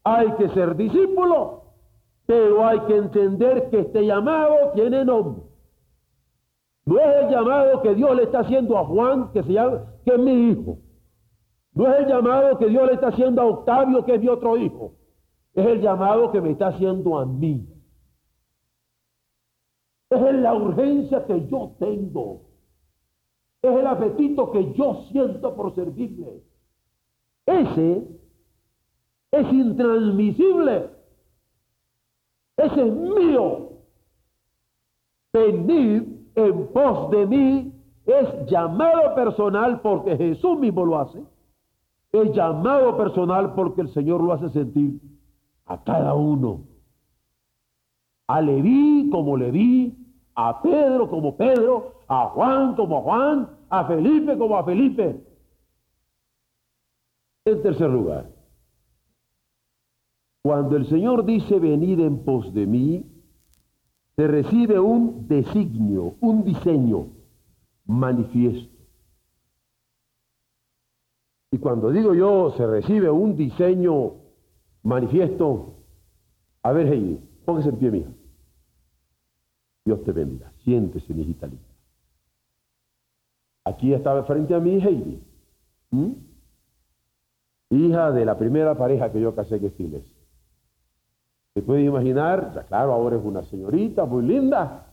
hay 0.03 0.33
que 0.33 0.49
ser 0.51 0.77
discípulo, 0.77 1.63
pero 2.27 2.67
hay 2.67 2.81
que 2.81 2.97
entender 2.97 3.69
que 3.71 3.81
este 3.81 4.07
llamado 4.07 4.73
tiene 4.75 5.05
nombre. 5.05 5.43
No 6.87 6.99
es 6.99 7.23
el 7.23 7.31
llamado 7.31 7.83
que 7.83 7.95
Dios 7.95 8.17
le 8.17 8.25
está 8.25 8.41
haciendo 8.41 8.79
a 8.79 8.85
Juan, 8.85 9.31
que 9.33 9.43
se 9.43 9.53
llama, 9.53 9.85
que 10.05 10.15
es 10.15 10.19
mi 10.19 10.51
hijo. 10.51 10.79
No 11.75 11.87
es 11.93 12.01
el 12.01 12.07
llamado 12.07 12.59
que 12.59 12.67
Dios 12.67 12.87
le 12.87 12.95
está 12.95 13.09
haciendo 13.09 13.43
a 13.43 13.47
Octavio, 13.47 14.05
que 14.05 14.15
es 14.15 14.21
mi 14.21 14.29
otro 14.29 14.57
hijo. 14.57 14.95
Es 15.55 15.67
el 15.67 15.81
llamado 15.81 16.31
que 16.31 16.41
me 16.41 16.51
está 16.51 16.69
haciendo 16.69 17.19
a 17.19 17.27
mí. 17.27 17.67
Es 20.11 20.35
la 20.35 20.55
urgencia 20.55 21.25
que 21.27 21.47
yo 21.49 21.73
tengo. 21.79 22.43
Es 23.63 23.71
el 23.71 23.87
apetito 23.87 24.51
que 24.51 24.73
yo 24.75 25.05
siento 25.11 25.55
por 25.55 25.75
servirle. 25.75 26.43
Ese 27.47 28.09
es 29.33 29.53
intransmisible. 29.53 30.91
Ese 32.57 32.89
es 32.89 32.95
mío. 32.95 33.71
Venid 35.33 36.03
en 36.35 36.67
pos 36.69 37.11
de 37.11 37.27
mí 37.27 37.73
es 38.07 38.47
llamado 38.47 39.15
personal 39.15 39.81
porque 39.81 40.17
Jesús 40.17 40.59
mismo 40.59 40.85
lo 40.85 40.99
hace. 40.99 41.23
Es 42.13 42.33
llamado 42.33 42.97
personal 42.97 43.55
porque 43.55 43.83
el 43.83 43.93
Señor 43.93 44.21
lo 44.23 44.33
hace 44.33 44.49
sentir 44.51 45.01
a 45.71 45.85
cada 45.85 46.15
uno. 46.15 46.65
A 48.27 48.41
Leví 48.41 49.09
como 49.11 49.37
Leví, 49.37 49.97
a 50.35 50.61
Pedro 50.63 51.09
como 51.09 51.37
Pedro, 51.37 52.03
a 52.09 52.27
Juan 52.31 52.75
como 52.75 53.03
Juan, 53.03 53.49
a 53.69 53.85
Felipe 53.85 54.37
como 54.37 54.57
a 54.57 54.65
Felipe. 54.65 55.25
En 57.45 57.63
tercer 57.63 57.89
lugar, 57.89 58.31
cuando 60.43 60.77
el 60.77 60.89
Señor 60.89 61.25
dice 61.25 61.61
venid 61.61 62.01
en 62.01 62.25
pos 62.25 62.53
de 62.53 62.67
mí, 62.67 63.07
se 64.17 64.27
recibe 64.27 64.81
un 64.81 65.29
designio, 65.29 66.17
un 66.21 66.45
diseño 66.45 67.07
manifiesto. 67.87 68.75
Y 71.53 71.59
cuando 71.59 71.91
digo 71.91 72.13
yo 72.15 72.53
se 72.57 72.67
recibe 72.67 73.09
un 73.09 73.37
diseño 73.37 74.30
manifiesto, 74.83 75.75
a 76.63 76.73
ver 76.73 76.87
Heidi, 76.87 77.21
póngase 77.45 77.69
en 77.71 77.77
pie 77.77 77.91
mía. 77.91 78.07
Dios 79.85 80.03
te 80.05 80.13
bendiga. 80.13 80.53
Siéntese, 80.65 81.15
mi 81.15 81.23
hijita 81.23 81.47
linda. 81.47 81.65
Aquí 83.65 83.93
estaba 83.93 84.25
frente 84.25 84.55
a 84.55 84.61
mí 84.61 84.81
Heidi, 84.81 85.23
hija 87.71 88.11
de 88.11 88.25
la 88.25 88.37
primera 88.37 88.75
pareja 88.77 89.13
que 89.13 89.21
yo 89.21 89.35
casé 89.35 89.61
que 89.61 89.67
es 89.67 89.81
iglesia. 89.81 90.17
Se 91.55 91.63
puede 91.63 91.83
imaginar, 91.83 92.53
ya 92.55 92.63
claro, 92.65 92.93
ahora 92.93 93.17
es 93.17 93.25
una 93.25 93.43
señorita 93.43 94.05
muy 94.05 94.23
linda 94.25 94.87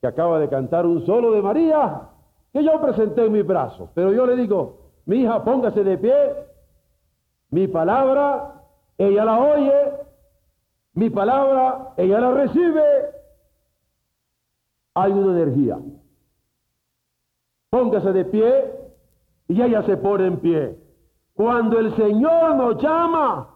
que 0.00 0.06
acaba 0.06 0.38
de 0.38 0.48
cantar 0.48 0.86
un 0.86 1.04
solo 1.06 1.32
de 1.32 1.42
María 1.42 2.08
que 2.52 2.64
yo 2.64 2.80
presenté 2.80 3.26
en 3.26 3.32
mis 3.32 3.46
brazos. 3.46 3.90
Pero 3.94 4.12
yo 4.12 4.26
le 4.26 4.36
digo, 4.36 4.78
mi 5.06 5.22
hija, 5.22 5.44
póngase 5.44 5.84
de 5.84 5.98
pie, 5.98 6.14
mi 7.50 7.68
palabra, 7.68 8.59
ella 9.00 9.24
la 9.24 9.40
oye, 9.40 9.92
mi 10.92 11.08
palabra, 11.08 11.94
ella 11.96 12.20
la 12.20 12.32
recibe. 12.32 12.84
Hay 14.94 15.12
una 15.12 15.40
energía. 15.40 15.78
Póngase 17.70 18.12
de 18.12 18.24
pie 18.26 18.64
y 19.48 19.62
ella 19.62 19.82
se 19.84 19.96
pone 19.96 20.26
en 20.26 20.36
pie. 20.36 20.78
Cuando 21.32 21.78
el 21.78 21.96
Señor 21.96 22.56
nos 22.56 22.82
llama, 22.82 23.48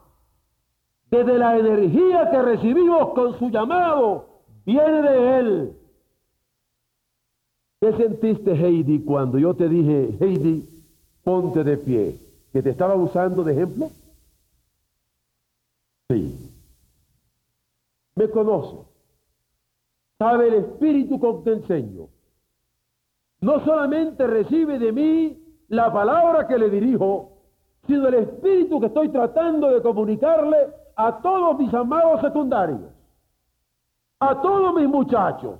desde 1.10 1.36
la 1.36 1.58
energía 1.58 2.30
que 2.30 2.40
recibimos 2.40 3.10
con 3.10 3.38
su 3.38 3.50
llamado, 3.50 4.26
viene 4.64 5.02
de 5.02 5.38
Él. 5.38 5.76
¿Qué 7.80 7.92
sentiste, 7.98 8.52
Heidi, 8.52 9.00
cuando 9.00 9.38
yo 9.38 9.52
te 9.52 9.68
dije, 9.68 10.16
Heidi, 10.20 10.66
ponte 11.22 11.62
de 11.62 11.76
pie? 11.76 12.16
¿Que 12.50 12.62
te 12.62 12.70
estaba 12.70 12.94
usando 12.94 13.44
de 13.44 13.52
ejemplo? 13.52 13.90
Me 18.16 18.30
conoce. 18.30 18.78
Sabe 20.18 20.48
el 20.48 20.54
espíritu 20.54 21.18
con 21.18 21.42
que 21.42 21.52
enseño. 21.52 22.08
No 23.40 23.64
solamente 23.64 24.26
recibe 24.26 24.78
de 24.78 24.92
mí 24.92 25.38
la 25.68 25.92
palabra 25.92 26.46
que 26.46 26.56
le 26.56 26.70
dirijo, 26.70 27.32
sino 27.86 28.08
el 28.08 28.14
espíritu 28.14 28.80
que 28.80 28.86
estoy 28.86 29.08
tratando 29.10 29.68
de 29.68 29.82
comunicarle 29.82 30.56
a 30.96 31.20
todos 31.20 31.58
mis 31.58 31.72
amados 31.74 32.20
secundarios, 32.20 32.80
a 34.20 34.40
todos 34.40 34.74
mis 34.74 34.88
muchachos, 34.88 35.58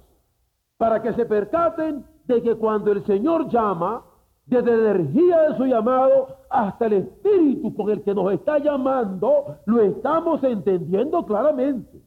para 0.77 1.03
que 1.03 1.13
se 1.15 1.27
percaten 1.27 2.05
de 2.25 2.43
que 2.43 2.55
cuando 2.55 2.93
el 2.93 3.05
Señor 3.05 3.49
llama, 3.49 4.05
desde 4.47 4.77
la 4.77 4.91
energía 4.91 5.41
de 5.43 5.57
su 5.57 5.65
llamado 5.65 6.37
hasta 6.51 6.87
el 6.87 6.93
espíritu 6.95 7.75
con 7.75 7.91
el 7.91 8.03
que 8.03 8.15
nos 8.15 8.33
está 8.33 8.59
llamando, 8.59 9.57
lo 9.67 9.83
estamos 9.83 10.43
entendiendo 10.45 11.25
claramente. 11.25 12.03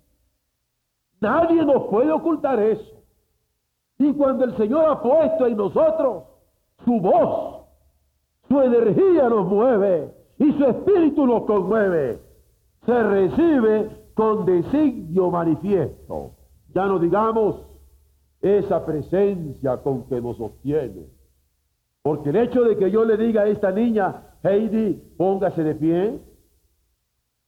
Nadie 1.19 1.65
nos 1.65 1.87
puede 1.87 2.11
ocultar 2.11 2.59
eso. 2.59 2.95
Y 3.97 4.13
cuando 4.13 4.45
el 4.45 4.55
Señor 4.55 4.85
ha 4.85 5.01
puesto 5.01 5.47
en 5.47 5.57
nosotros 5.57 6.23
su 6.85 6.99
voz, 6.99 7.65
su 8.47 8.61
energía 8.61 9.27
nos 9.29 9.47
mueve 9.47 10.13
y 10.37 10.51
su 10.53 10.63
espíritu 10.63 11.25
nos 11.25 11.43
conmueve 11.45 12.27
se 12.87 13.03
recibe 13.03 13.89
con 14.13 14.45
designio 14.45 15.29
manifiesto. 15.29 16.31
Ya 16.73 16.85
no 16.85 16.97
digamos 16.99 17.61
esa 18.41 18.85
presencia 18.85 19.77
con 19.83 20.07
que 20.07 20.21
nos 20.21 20.37
sostiene. 20.37 21.05
Porque 22.07 22.29
el 22.29 22.37
hecho 22.37 22.63
de 22.63 22.77
que 22.77 22.89
yo 22.89 23.03
le 23.03 23.17
diga 23.17 23.41
a 23.41 23.47
esta 23.47 23.69
niña, 23.69 24.37
Heidi, 24.41 24.93
póngase 25.17 25.61
de 25.61 25.75
pie, 25.75 26.21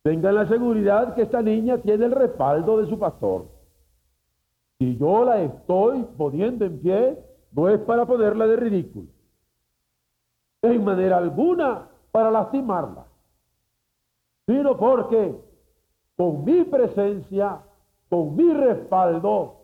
tenga 0.03 0.33
la 0.33 0.49
seguridad 0.49 1.15
que 1.15 1.21
esta 1.21 1.41
niña 1.41 1.77
tiene 1.77 2.07
el 2.07 2.11
respaldo 2.11 2.79
de 2.79 2.89
su 2.89 2.99
pastor. 2.99 3.45
Si 4.77 4.97
yo 4.97 5.23
la 5.23 5.39
estoy 5.43 6.05
poniendo 6.17 6.65
en 6.65 6.77
pie, 6.81 7.17
no 7.53 7.69
es 7.69 7.79
para 7.79 8.05
ponerla 8.05 8.47
de 8.47 8.57
ridículo. 8.57 9.07
En 10.61 10.83
manera 10.83 11.19
alguna 11.19 11.87
para 12.11 12.29
lastimarla 12.29 13.05
sino 14.45 14.75
porque 14.75 15.39
con 16.17 16.43
mi 16.43 16.65
presencia, 16.65 17.61
con 18.09 18.35
mi 18.35 18.51
respaldo, 18.51 19.55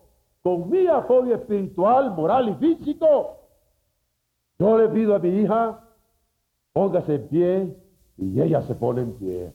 con 0.42 0.70
mi 0.70 0.88
apoyo 0.88 1.36
espiritual, 1.36 2.12
moral 2.12 2.48
y 2.48 2.54
físico, 2.54 3.45
yo 4.60 4.78
le 4.78 4.90
pido 4.90 5.16
a 5.16 5.20
mi 5.20 5.30
hija, 5.30 5.80
póngase 6.74 7.16
en 7.16 7.28
pie 7.28 7.78
y 8.18 8.42
ella 8.42 8.62
se 8.64 8.76
pone 8.76 9.02
en 9.02 9.14
pie. 9.14 9.54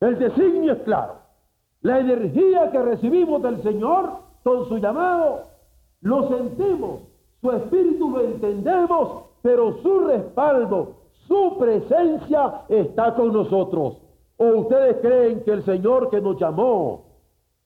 El 0.00 0.18
designio 0.18 0.72
es 0.72 0.78
claro. 0.80 1.14
La 1.82 1.98
energía 1.98 2.70
que 2.70 2.82
recibimos 2.82 3.42
del 3.42 3.62
Señor 3.62 4.18
con 4.42 4.68
su 4.68 4.78
llamado, 4.78 5.42
lo 6.02 6.28
sentimos, 6.28 7.00
su 7.40 7.50
espíritu 7.52 8.10
lo 8.10 8.20
entendemos, 8.22 9.24
pero 9.42 9.80
su 9.82 10.00
respaldo, 10.00 10.96
su 11.26 11.56
presencia 11.58 12.62
está 12.68 13.14
con 13.14 13.32
nosotros. 13.32 13.98
¿O 14.36 14.46
ustedes 14.60 14.96
creen 15.02 15.42
que 15.44 15.52
el 15.52 15.64
Señor 15.64 16.10
que 16.10 16.20
nos 16.20 16.38
llamó, 16.38 17.04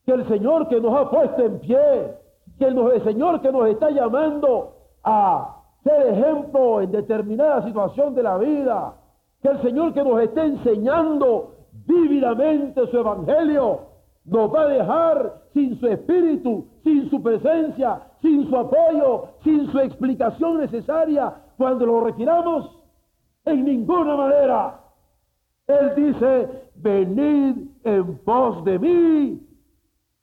que 0.05 0.13
el 0.13 0.27
Señor 0.29 0.69
que 0.69 0.81
nos 0.81 0.95
ha 0.95 1.11
puesto 1.11 1.43
en 1.43 1.61
pie, 1.61 2.15
que 2.59 2.67
el, 2.67 3.03
Señor 3.03 3.41
que 3.41 3.51
nos 3.51 3.69
está 3.69 3.91
llamando 3.91 4.75
a 5.03 5.64
ser 5.85 6.07
ejemplo 6.09 6.81
en 6.81 6.91
determinada 6.91 7.63
situación 7.65 8.15
de 8.15 8.23
la 8.23 8.39
vida, 8.39 8.95
que 9.41 9.49
el 9.49 9.63
Señor 9.63 9.93
que 9.93 10.03
nos 10.03 10.21
está 10.23 10.45
enseñando 10.45 11.55
vívidamente 11.87 12.87
su 12.89 12.99
evangelio, 12.99 13.81
nos 14.25 14.53
va 14.53 14.63
a 14.63 14.69
dejar 14.69 15.43
sin 15.53 15.79
su 15.79 15.87
espíritu, 15.87 16.67
sin 16.83 17.11
su 17.11 17.23
presencia, 17.23 18.01
sin 18.23 18.49
su 18.49 18.57
apoyo, 18.57 19.29
sin 19.43 19.71
su 19.71 19.79
explicación 19.79 20.61
necesaria 20.61 21.35
cuando 21.59 21.85
lo 21.85 22.01
retiramos? 22.05 22.81
En 23.45 23.65
ninguna 23.65 24.17
manera. 24.17 24.81
Él 25.67 25.93
dice, 25.95 26.71
venid 26.77 27.69
en 27.85 28.19
pos 28.25 28.65
de 28.65 28.79
mí. 28.79 29.47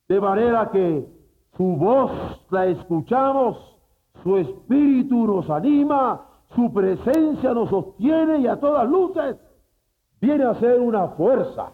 De 0.07 0.19
manera 0.19 0.69
que 0.71 1.07
su 1.55 1.63
voz 1.63 2.11
la 2.49 2.65
escuchamos, 2.65 3.70
su 4.23 4.37
espíritu 4.37 5.27
nos 5.27 5.49
anima, 5.49 6.25
su 6.55 6.71
presencia 6.73 7.53
nos 7.53 7.69
sostiene 7.69 8.39
y 8.39 8.47
a 8.47 8.59
todas 8.59 8.87
luces 8.87 9.37
viene 10.19 10.43
a 10.45 10.55
ser 10.55 10.79
una 10.79 11.09
fuerza 11.09 11.71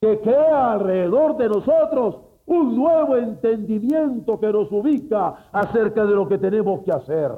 que 0.00 0.20
crea 0.20 0.72
alrededor 0.72 1.36
de 1.36 1.48
nosotros 1.48 2.16
un 2.46 2.74
nuevo 2.74 3.16
entendimiento 3.16 4.40
que 4.40 4.52
nos 4.52 4.72
ubica 4.72 5.50
acerca 5.52 6.04
de 6.04 6.14
lo 6.14 6.26
que 6.26 6.38
tenemos 6.38 6.82
que 6.82 6.90
hacer. 6.90 7.32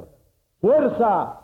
Fuerza 0.59 1.41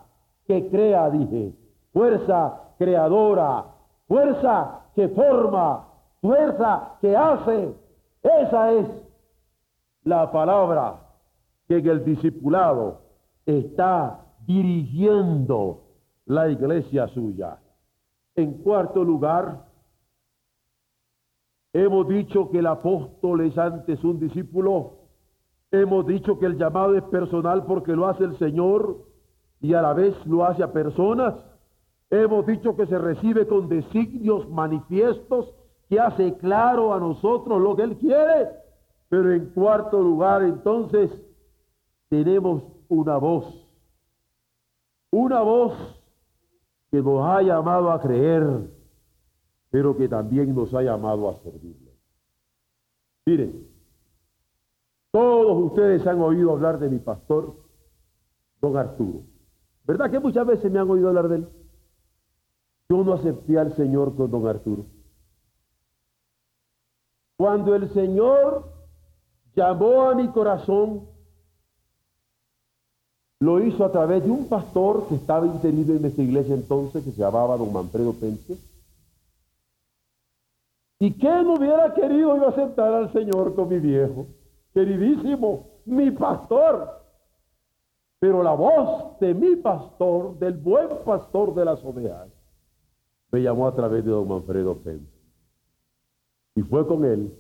que 0.48 0.70
crea, 0.70 1.10
dije, 1.10 1.54
fuerza 1.92 2.62
creadora, 2.80 3.66
fuerza 4.08 4.80
que 4.96 5.10
forma, 5.10 5.86
fuerza 6.22 6.96
que 7.02 7.16
hace. 7.16 7.76
Esa 8.24 8.72
es 8.72 8.88
la 10.04 10.32
palabra 10.32 11.09
que 11.70 11.78
en 11.78 11.88
el 11.88 12.04
discipulado 12.04 13.04
está 13.46 14.26
dirigiendo 14.48 15.84
la 16.26 16.50
iglesia 16.50 17.08
suya. 17.10 17.60
En 18.36 18.64
cuarto 18.64 19.04
lugar, 19.04 19.68
hemos 21.72 22.08
dicho 22.08 22.50
que 22.50 22.58
el 22.58 22.66
apóstol 22.66 23.42
es 23.42 23.56
antes 23.56 24.04
un 24.04 24.20
discípulo. 24.20 24.94
Hemos 25.70 26.08
dicho 26.08 26.40
que 26.40 26.48
el 26.48 26.58
llamado 26.58 26.96
es 26.96 27.04
personal 27.04 27.64
porque 27.68 27.96
lo 27.96 28.08
hace 28.08 28.24
el 28.24 28.36
Señor 28.40 29.06
y 29.62 29.76
a 29.76 29.84
la 29.84 29.94
vez 29.94 30.16
lo 30.26 30.46
hace 30.46 30.64
a 30.64 30.74
personas. 30.74 31.36
Hemos 32.10 32.48
dicho 32.48 32.76
que 32.76 32.88
se 32.88 32.98
recibe 32.98 33.46
con 33.46 33.70
designios 33.70 34.50
manifiestos 34.50 35.54
que 35.88 36.00
hace 36.00 36.36
claro 36.38 36.96
a 36.96 37.00
nosotros 37.00 37.62
lo 37.62 37.76
que 37.76 37.84
Él 37.84 37.98
quiere. 37.98 38.50
Pero 39.10 39.32
en 39.32 39.52
cuarto 39.52 40.02
lugar, 40.02 40.42
entonces, 40.42 41.12
tenemos 42.10 42.64
una 42.88 43.18
voz. 43.18 43.46
Una 45.12 45.42
voz 45.42 45.74
que 46.92 47.02
nos 47.02 47.24
ha 47.26 47.42
llamado 47.42 47.92
a 47.92 48.02
creer, 48.02 48.70
pero 49.70 49.96
que 49.96 50.08
también 50.10 50.54
nos 50.54 50.74
ha 50.74 50.82
llamado 50.82 51.30
a 51.30 51.38
servirle. 51.40 51.94
Miren, 53.26 53.68
todos 55.12 55.72
ustedes 55.72 56.06
han 56.06 56.20
oído 56.22 56.52
hablar 56.52 56.80
de 56.80 56.90
mi 56.90 57.00
pastor, 57.00 57.56
don 58.62 58.78
Arturo. 58.78 59.22
¿Verdad 59.86 60.12
que 60.12 60.20
muchas 60.20 60.46
veces 60.46 60.72
me 60.72 60.80
han 60.80 60.90
oído 60.90 61.10
hablar 61.10 61.28
de 61.30 61.36
él? 61.38 61.50
Yo 62.90 63.04
no 63.04 63.14
acepté 63.14 63.58
al 63.58 63.76
Señor 63.76 64.16
con 64.16 64.30
don 64.30 64.48
Arturo. 64.48 64.86
Cuando 67.38 67.76
el 67.76 67.90
Señor 67.94 68.72
llamó 69.56 70.10
a 70.10 70.16
mi 70.16 70.28
corazón, 70.30 71.08
lo 73.40 73.66
hizo 73.66 73.86
a 73.86 73.92
través 73.92 74.24
de 74.24 74.32
un 74.32 74.48
pastor 74.48 75.08
que 75.08 75.16
estaba 75.16 75.46
interino 75.46 75.94
en 75.94 76.06
esta 76.06 76.22
iglesia 76.22 76.54
entonces, 76.54 77.04
que 77.04 77.12
se 77.12 77.22
llamaba 77.22 77.56
don 77.56 77.72
Manfredo 77.72 78.14
Pence. 78.14 78.58
¿Y 81.00 81.14
qué 81.14 81.30
no 81.44 81.54
hubiera 81.54 81.94
querido 81.94 82.36
yo 82.36 82.50
aceptar 82.50 82.94
al 82.94 83.14
Señor 83.14 83.56
con 83.56 83.70
mi 83.70 83.80
viejo? 83.80 84.28
Queridísimo, 84.74 85.68
mi 85.86 86.12
pastor. 86.12 87.00
Pero 88.20 88.44
la 88.44 88.52
voz 88.52 89.18
de 89.22 89.34
mi 89.34 89.56
pastor, 89.56 90.38
del 90.38 90.58
buen 90.58 90.90
pastor 91.06 91.56
de 91.56 91.64
las 91.64 91.84
ovejas, 91.86 92.28
me 93.32 93.42
llamó 93.42 93.70
a 93.70 93.76
través 93.76 94.04
de 94.04 94.12
don 94.12 94.28
Manfredo 94.28 94.76
Pence. 94.76 95.08
Y 96.56 96.62
fue 96.64 96.86
con 96.86 97.06
él 97.06 97.34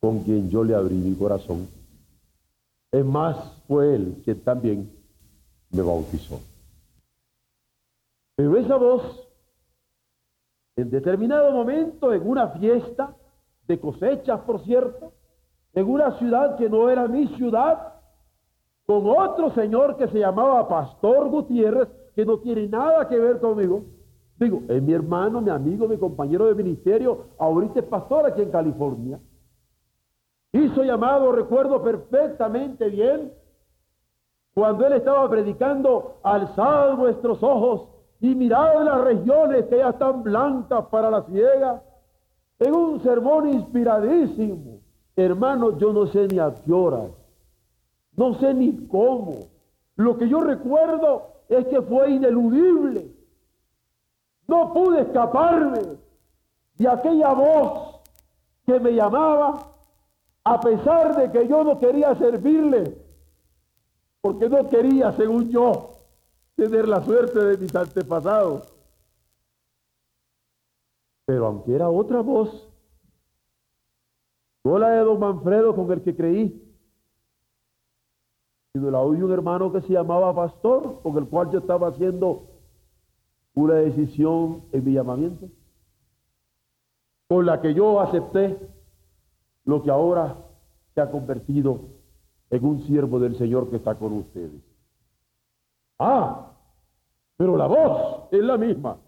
con 0.00 0.20
quien 0.20 0.48
yo 0.48 0.64
le 0.64 0.74
abrí 0.74 0.94
mi 0.94 1.14
corazón. 1.14 1.68
Es 2.90 3.04
más, 3.04 3.36
fue 3.68 3.94
él 3.94 4.22
quien 4.24 4.40
también 4.40 5.01
me 5.72 5.82
bautizó. 5.82 6.40
Pero 8.36 8.56
esa 8.56 8.76
voz, 8.76 9.28
en 10.76 10.90
determinado 10.90 11.50
momento, 11.50 12.12
en 12.12 12.26
una 12.26 12.48
fiesta 12.48 13.14
de 13.66 13.80
cosechas, 13.80 14.40
por 14.40 14.64
cierto, 14.64 15.12
en 15.74 15.88
una 15.88 16.18
ciudad 16.18 16.56
que 16.56 16.68
no 16.68 16.88
era 16.90 17.08
mi 17.08 17.26
ciudad, 17.36 17.94
con 18.86 19.08
otro 19.08 19.54
señor 19.54 19.96
que 19.96 20.08
se 20.08 20.18
llamaba 20.18 20.68
Pastor 20.68 21.28
Gutiérrez, 21.28 21.88
que 22.14 22.26
no 22.26 22.38
tiene 22.38 22.68
nada 22.68 23.08
que 23.08 23.18
ver 23.18 23.40
conmigo. 23.40 23.84
Digo, 24.38 24.62
es 24.68 24.82
mi 24.82 24.92
hermano, 24.92 25.40
mi 25.40 25.50
amigo, 25.50 25.88
mi 25.88 25.96
compañero 25.96 26.46
de 26.46 26.54
ministerio, 26.54 27.28
ahorita 27.38 27.80
es 27.80 27.86
pastor 27.86 28.26
aquí 28.26 28.42
en 28.42 28.50
California. 28.50 29.20
Hizo 30.52 30.82
llamado, 30.82 31.32
recuerdo 31.32 31.82
perfectamente 31.82 32.88
bien, 32.88 33.32
cuando 34.54 34.86
él 34.86 34.92
estaba 34.94 35.28
predicando, 35.30 36.18
alzad 36.22 36.96
vuestros 36.96 37.42
ojos 37.42 37.88
y 38.20 38.34
mirad 38.34 38.84
las 38.84 39.00
regiones 39.00 39.66
que 39.66 39.78
ya 39.78 39.90
están 39.90 40.22
blancas 40.22 40.86
para 40.90 41.10
la 41.10 41.22
ciega. 41.22 41.82
En 42.58 42.74
un 42.74 43.02
sermón 43.02 43.48
inspiradísimo. 43.48 44.80
Hermano, 45.16 45.78
yo 45.78 45.92
no 45.92 46.06
sé 46.06 46.28
ni 46.28 46.38
a 46.38 46.54
qué 46.64 46.72
hora, 46.72 47.02
no 48.16 48.34
sé 48.34 48.54
ni 48.54 48.86
cómo. 48.86 49.40
Lo 49.96 50.16
que 50.16 50.28
yo 50.28 50.40
recuerdo 50.40 51.32
es 51.48 51.66
que 51.66 51.82
fue 51.82 52.10
ineludible. 52.10 53.10
No 54.46 54.72
pude 54.72 55.02
escaparme 55.02 55.80
de 56.76 56.88
aquella 56.88 57.32
voz 57.34 58.00
que 58.64 58.78
me 58.80 58.92
llamaba, 58.92 59.58
a 60.44 60.60
pesar 60.60 61.16
de 61.16 61.30
que 61.30 61.46
yo 61.46 61.64
no 61.64 61.78
quería 61.78 62.14
servirle, 62.14 62.96
porque 64.22 64.48
no 64.48 64.68
quería, 64.68 65.12
según 65.12 65.50
yo, 65.50 65.90
tener 66.54 66.88
la 66.88 67.02
suerte 67.02 67.38
de 67.38 67.58
mis 67.58 67.74
antepasados. 67.74 68.72
Pero 71.26 71.46
aunque 71.46 71.74
era 71.74 71.90
otra 71.90 72.20
voz, 72.20 72.68
no 74.64 74.78
la 74.78 74.90
de 74.90 75.00
don 75.00 75.18
Manfredo 75.18 75.74
con 75.74 75.90
el 75.90 76.02
que 76.02 76.14
creí, 76.14 76.72
sino 78.72 78.90
la 78.92 79.00
oí 79.00 79.20
un 79.20 79.32
hermano 79.32 79.72
que 79.72 79.80
se 79.80 79.92
llamaba 79.92 80.34
Pastor, 80.34 81.02
con 81.02 81.18
el 81.18 81.28
cual 81.28 81.50
yo 81.50 81.58
estaba 81.58 81.88
haciendo 81.88 82.46
una 83.54 83.74
decisión 83.74 84.62
en 84.70 84.84
mi 84.84 84.92
llamamiento, 84.92 85.48
con 87.28 87.44
la 87.44 87.60
que 87.60 87.74
yo 87.74 88.00
acepté 88.00 88.56
lo 89.64 89.82
que 89.82 89.90
ahora 89.90 90.36
se 90.94 91.00
ha 91.00 91.10
convertido 91.10 92.01
en 92.52 92.64
un 92.66 92.82
siervo 92.82 93.18
del 93.18 93.34
Señor 93.36 93.70
que 93.70 93.76
está 93.76 93.94
con 93.94 94.12
ustedes. 94.12 94.60
Ah, 95.98 96.50
pero 97.38 97.56
la 97.56 97.66
voz 97.66 98.28
es 98.30 98.44
la 98.44 98.58
misma. 98.58 98.98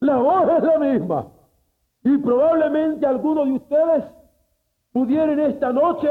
La 0.00 0.16
voz 0.16 0.48
es 0.56 0.64
la 0.64 0.78
misma. 0.78 1.26
Y 2.02 2.16
probablemente 2.16 3.06
algunos 3.06 3.44
de 3.44 3.52
ustedes 3.52 4.04
pudieran 4.92 5.38
esta 5.38 5.70
noche 5.70 6.08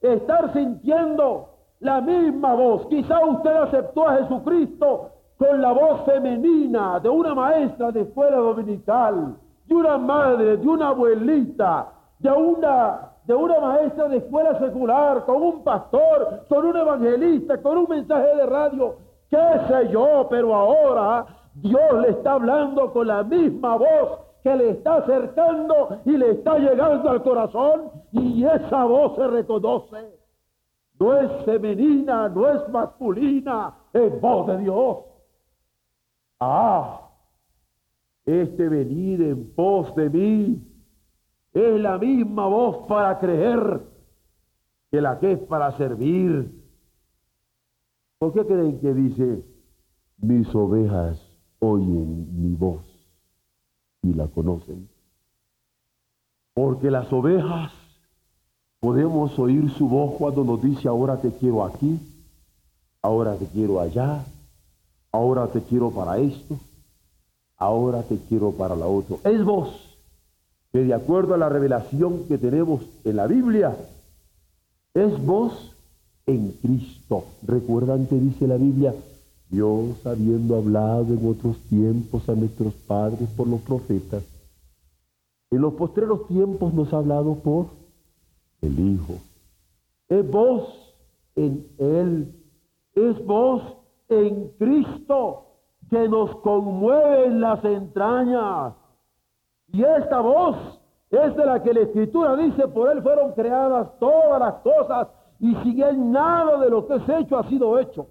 estar 0.00 0.52
sintiendo 0.52 1.50
la 1.78 2.00
misma 2.00 2.54
voz. 2.54 2.88
Quizá 2.88 3.24
usted 3.24 3.54
aceptó 3.54 4.08
a 4.08 4.16
Jesucristo 4.16 5.10
con 5.36 5.62
la 5.62 5.72
voz 5.72 6.04
femenina 6.06 6.98
de 6.98 7.08
una 7.08 7.36
maestra 7.36 7.92
de 7.92 8.02
escuela 8.02 8.36
dominical, 8.36 9.36
de 9.66 9.74
una 9.76 9.96
madre, 9.96 10.56
de 10.56 10.66
una 10.66 10.88
abuelita, 10.88 11.88
de 12.18 12.32
una 12.32 13.11
de 13.24 13.34
una 13.34 13.60
maestra 13.60 14.08
de 14.08 14.16
escuela 14.18 14.58
secular, 14.58 15.24
con 15.24 15.42
un 15.42 15.62
pastor, 15.62 16.44
con 16.48 16.66
un 16.66 16.76
evangelista, 16.76 17.60
con 17.62 17.78
un 17.78 17.86
mensaje 17.88 18.36
de 18.36 18.46
radio, 18.46 18.96
qué 19.30 19.60
sé 19.68 19.88
yo, 19.90 20.26
pero 20.28 20.54
ahora 20.54 21.26
Dios 21.54 22.00
le 22.00 22.10
está 22.10 22.32
hablando 22.32 22.92
con 22.92 23.06
la 23.06 23.22
misma 23.22 23.76
voz 23.76 24.20
que 24.42 24.56
le 24.56 24.70
está 24.70 24.96
acercando 24.96 26.00
y 26.04 26.16
le 26.16 26.32
está 26.32 26.58
llegando 26.58 27.08
al 27.08 27.22
corazón 27.22 27.92
y 28.10 28.44
esa 28.44 28.84
voz 28.84 29.14
se 29.16 29.26
reconoce. 29.28 30.18
No 30.98 31.16
es 31.16 31.44
femenina, 31.44 32.28
no 32.28 32.48
es 32.48 32.68
masculina, 32.68 33.74
es 33.92 34.20
voz 34.20 34.46
de 34.48 34.58
Dios. 34.58 34.98
Ah, 36.40 37.08
este 38.24 38.68
venir 38.68 39.22
en 39.22 39.54
pos 39.54 39.94
de 39.94 40.10
mí 40.10 40.71
es 41.54 41.80
la 41.80 41.98
misma 41.98 42.46
voz 42.46 42.86
para 42.86 43.18
creer 43.18 43.82
que 44.90 45.00
la 45.00 45.18
que 45.18 45.32
es 45.32 45.38
para 45.40 45.76
servir. 45.76 46.50
¿Por 48.18 48.32
qué 48.32 48.46
creen 48.46 48.80
que 48.80 48.94
dice, 48.94 49.44
mis 50.18 50.54
ovejas 50.54 51.20
oyen 51.58 52.42
mi 52.42 52.54
voz 52.54 52.82
y 54.02 54.14
la 54.14 54.28
conocen? 54.28 54.88
Porque 56.54 56.90
las 56.90 57.12
ovejas 57.12 57.72
podemos 58.80 59.38
oír 59.38 59.70
su 59.70 59.88
voz 59.88 60.14
cuando 60.18 60.44
nos 60.44 60.62
dice, 60.62 60.88
ahora 60.88 61.20
te 61.20 61.30
quiero 61.32 61.64
aquí, 61.64 61.98
ahora 63.00 63.36
te 63.36 63.46
quiero 63.46 63.80
allá, 63.80 64.24
ahora 65.10 65.46
te 65.48 65.62
quiero 65.62 65.90
para 65.90 66.18
esto, 66.18 66.58
ahora 67.56 68.02
te 68.02 68.18
quiero 68.28 68.52
para 68.52 68.76
la 68.76 68.86
otra. 68.86 69.16
Es 69.30 69.44
voz 69.44 69.91
que 70.72 70.84
de 70.84 70.94
acuerdo 70.94 71.34
a 71.34 71.38
la 71.38 71.48
revelación 71.48 72.24
que 72.28 72.38
tenemos 72.38 72.82
en 73.04 73.16
la 73.16 73.26
Biblia, 73.26 73.76
es 74.94 75.24
voz 75.24 75.76
en 76.26 76.52
Cristo. 76.62 77.24
¿Recuerdan 77.46 78.06
que 78.06 78.16
dice 78.16 78.46
la 78.46 78.56
Biblia? 78.56 78.94
Dios 79.50 80.06
habiendo 80.06 80.56
hablado 80.56 81.12
en 81.12 81.28
otros 81.28 81.58
tiempos 81.68 82.26
a 82.28 82.34
nuestros 82.34 82.72
padres 82.72 83.28
por 83.36 83.46
los 83.46 83.60
profetas, 83.60 84.22
en 85.50 85.60
los 85.60 85.74
postreros 85.74 86.26
tiempos 86.26 86.72
nos 86.72 86.90
ha 86.94 86.96
hablado 86.96 87.34
por 87.34 87.66
el 88.62 88.78
Hijo. 88.78 89.18
Es 90.08 90.30
voz 90.30 90.68
en 91.36 91.66
Él, 91.76 92.34
es 92.94 93.22
voz 93.26 93.62
en 94.08 94.48
Cristo 94.58 95.44
que 95.90 96.08
nos 96.08 96.34
conmueve 96.36 97.26
en 97.26 97.42
las 97.42 97.62
entrañas 97.62 98.72
Y 99.72 99.82
esta 99.82 100.20
voz 100.20 100.56
es 101.10 101.36
de 101.36 101.46
la 101.46 101.62
que 101.62 101.74
la 101.74 101.80
Escritura 101.80 102.36
dice, 102.36 102.68
por 102.68 102.90
él 102.90 103.02
fueron 103.02 103.32
creadas 103.32 103.98
todas 103.98 104.38
las 104.38 104.54
cosas 104.62 105.08
y 105.40 105.54
sin 105.56 105.82
él 105.82 106.10
nada 106.12 106.58
de 106.60 106.70
lo 106.70 106.86
que 106.86 106.96
es 106.96 107.08
hecho 107.08 107.38
ha 107.38 107.48
sido 107.48 107.78
hecho. 107.78 108.08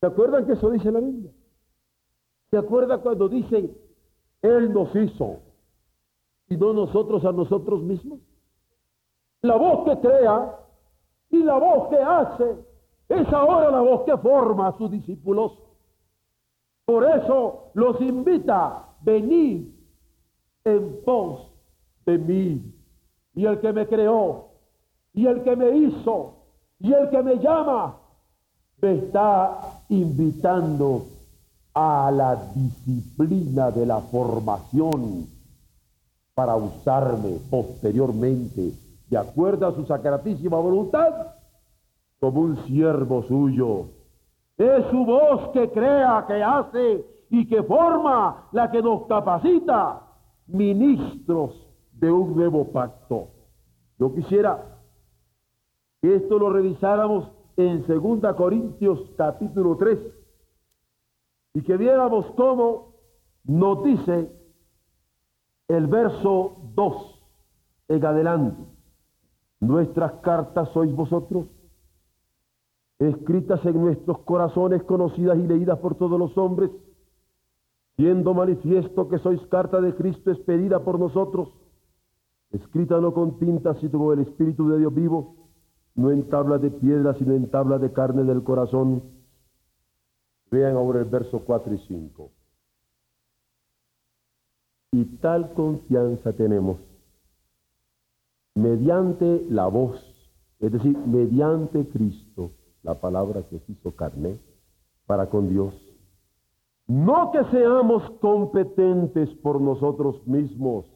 ¿Se 0.00 0.06
acuerdan 0.06 0.46
que 0.46 0.52
eso 0.52 0.70
dice 0.70 0.90
la 0.90 1.00
Biblia? 1.00 1.30
¿Se 2.50 2.56
acuerdan 2.56 3.00
cuando 3.00 3.28
dice, 3.28 3.70
Él 4.42 4.72
nos 4.72 4.94
hizo 4.96 5.40
y 6.48 6.56
no 6.56 6.72
nosotros 6.72 7.24
a 7.24 7.32
nosotros 7.32 7.82
mismos? 7.82 8.18
La 9.42 9.56
voz 9.56 9.84
que 9.84 10.00
crea 10.00 10.58
y 11.30 11.42
la 11.42 11.56
voz 11.56 11.88
que 11.88 11.96
hace 11.96 12.56
es 13.08 13.32
ahora 13.32 13.70
la 13.70 13.80
voz 13.80 14.04
que 14.04 14.16
forma 14.16 14.68
a 14.68 14.78
sus 14.78 14.90
discípulos. 14.90 15.58
Por 16.84 17.04
eso 17.04 17.70
los 17.74 18.00
invita, 18.00 18.88
venid 19.02 19.66
en 20.64 20.96
pos 21.04 21.50
de 22.06 22.18
mí. 22.18 22.74
Y 23.34 23.46
el 23.46 23.60
que 23.60 23.72
me 23.72 23.86
creó, 23.86 24.48
y 25.12 25.26
el 25.26 25.42
que 25.42 25.56
me 25.56 25.70
hizo, 25.76 26.34
y 26.80 26.92
el 26.92 27.10
que 27.10 27.22
me 27.22 27.38
llama, 27.38 27.96
me 28.80 28.94
está 28.94 29.82
invitando 29.88 31.06
a 31.74 32.10
la 32.10 32.36
disciplina 32.54 33.70
de 33.70 33.86
la 33.86 34.00
formación 34.00 35.26
para 36.34 36.56
usarme 36.56 37.38
posteriormente, 37.50 38.72
de 39.08 39.16
acuerdo 39.16 39.66
a 39.66 39.74
su 39.74 39.84
sacratísima 39.86 40.56
voluntad, 40.58 41.34
como 42.18 42.40
un 42.40 42.64
siervo 42.66 43.22
suyo. 43.24 43.86
Es 44.56 44.84
su 44.90 45.04
voz 45.04 45.48
que 45.52 45.70
crea, 45.70 46.24
que 46.26 46.42
hace 46.42 47.04
y 47.30 47.46
que 47.46 47.62
forma 47.62 48.48
la 48.52 48.70
que 48.70 48.82
nos 48.82 49.06
capacita 49.06 50.02
ministros 50.48 51.66
de 51.92 52.10
un 52.10 52.34
nuevo 52.34 52.72
pacto. 52.72 53.28
Yo 53.98 54.12
quisiera 54.12 54.80
que 56.02 56.16
esto 56.16 56.38
lo 56.38 56.50
revisáramos 56.50 57.30
en 57.56 57.86
2 57.86 58.34
Corintios 58.34 58.98
capítulo 59.16 59.76
3 59.76 59.98
y 61.54 61.62
que 61.62 61.76
viéramos 61.76 62.26
cómo 62.36 62.94
nos 63.44 63.84
dice 63.84 64.32
el 65.68 65.86
verso 65.86 66.56
2 66.74 67.22
en 67.88 68.04
adelante. 68.04 68.64
Nuestras 69.60 70.14
cartas 70.22 70.68
sois 70.70 70.92
vosotros, 70.92 71.46
escritas 72.98 73.64
en 73.66 73.80
nuestros 73.80 74.18
corazones, 74.20 74.82
conocidas 74.84 75.38
y 75.38 75.46
leídas 75.46 75.78
por 75.78 75.94
todos 75.96 76.18
los 76.18 76.36
hombres, 76.38 76.70
siendo 78.00 78.32
manifiesto 78.32 79.10
que 79.10 79.18
sois 79.18 79.42
carta 79.48 79.78
de 79.82 79.94
Cristo 79.94 80.30
expedida 80.30 80.82
por 80.82 80.98
nosotros, 80.98 81.50
escrita 82.50 82.98
no 82.98 83.12
con 83.12 83.38
tinta, 83.38 83.74
sino 83.74 83.98
con 83.98 84.18
el 84.18 84.26
Espíritu 84.26 84.70
de 84.70 84.78
Dios 84.78 84.94
vivo, 84.94 85.36
no 85.96 86.10
en 86.10 86.26
tabla 86.30 86.56
de 86.56 86.70
piedra, 86.70 87.12
sino 87.18 87.34
en 87.34 87.50
tabla 87.50 87.78
de 87.78 87.92
carne 87.92 88.24
del 88.24 88.42
corazón. 88.42 89.02
Vean 90.50 90.76
ahora 90.76 91.00
el 91.00 91.10
verso 91.10 91.40
4 91.44 91.74
y 91.74 91.78
5. 91.78 92.30
Y 94.92 95.04
tal 95.18 95.52
confianza 95.52 96.32
tenemos 96.32 96.78
mediante 98.54 99.44
la 99.50 99.66
voz, 99.66 100.00
es 100.58 100.72
decir, 100.72 100.96
mediante 100.96 101.86
Cristo, 101.90 102.52
la 102.82 102.98
palabra 102.98 103.42
que 103.42 103.58
se 103.58 103.72
hizo 103.72 103.94
carne, 103.94 104.38
para 105.04 105.28
con 105.28 105.50
Dios. 105.50 105.89
No 106.90 107.30
que 107.30 107.44
seamos 107.52 108.02
competentes 108.20 109.32
por 109.44 109.60
nosotros 109.60 110.26
mismos, 110.26 110.86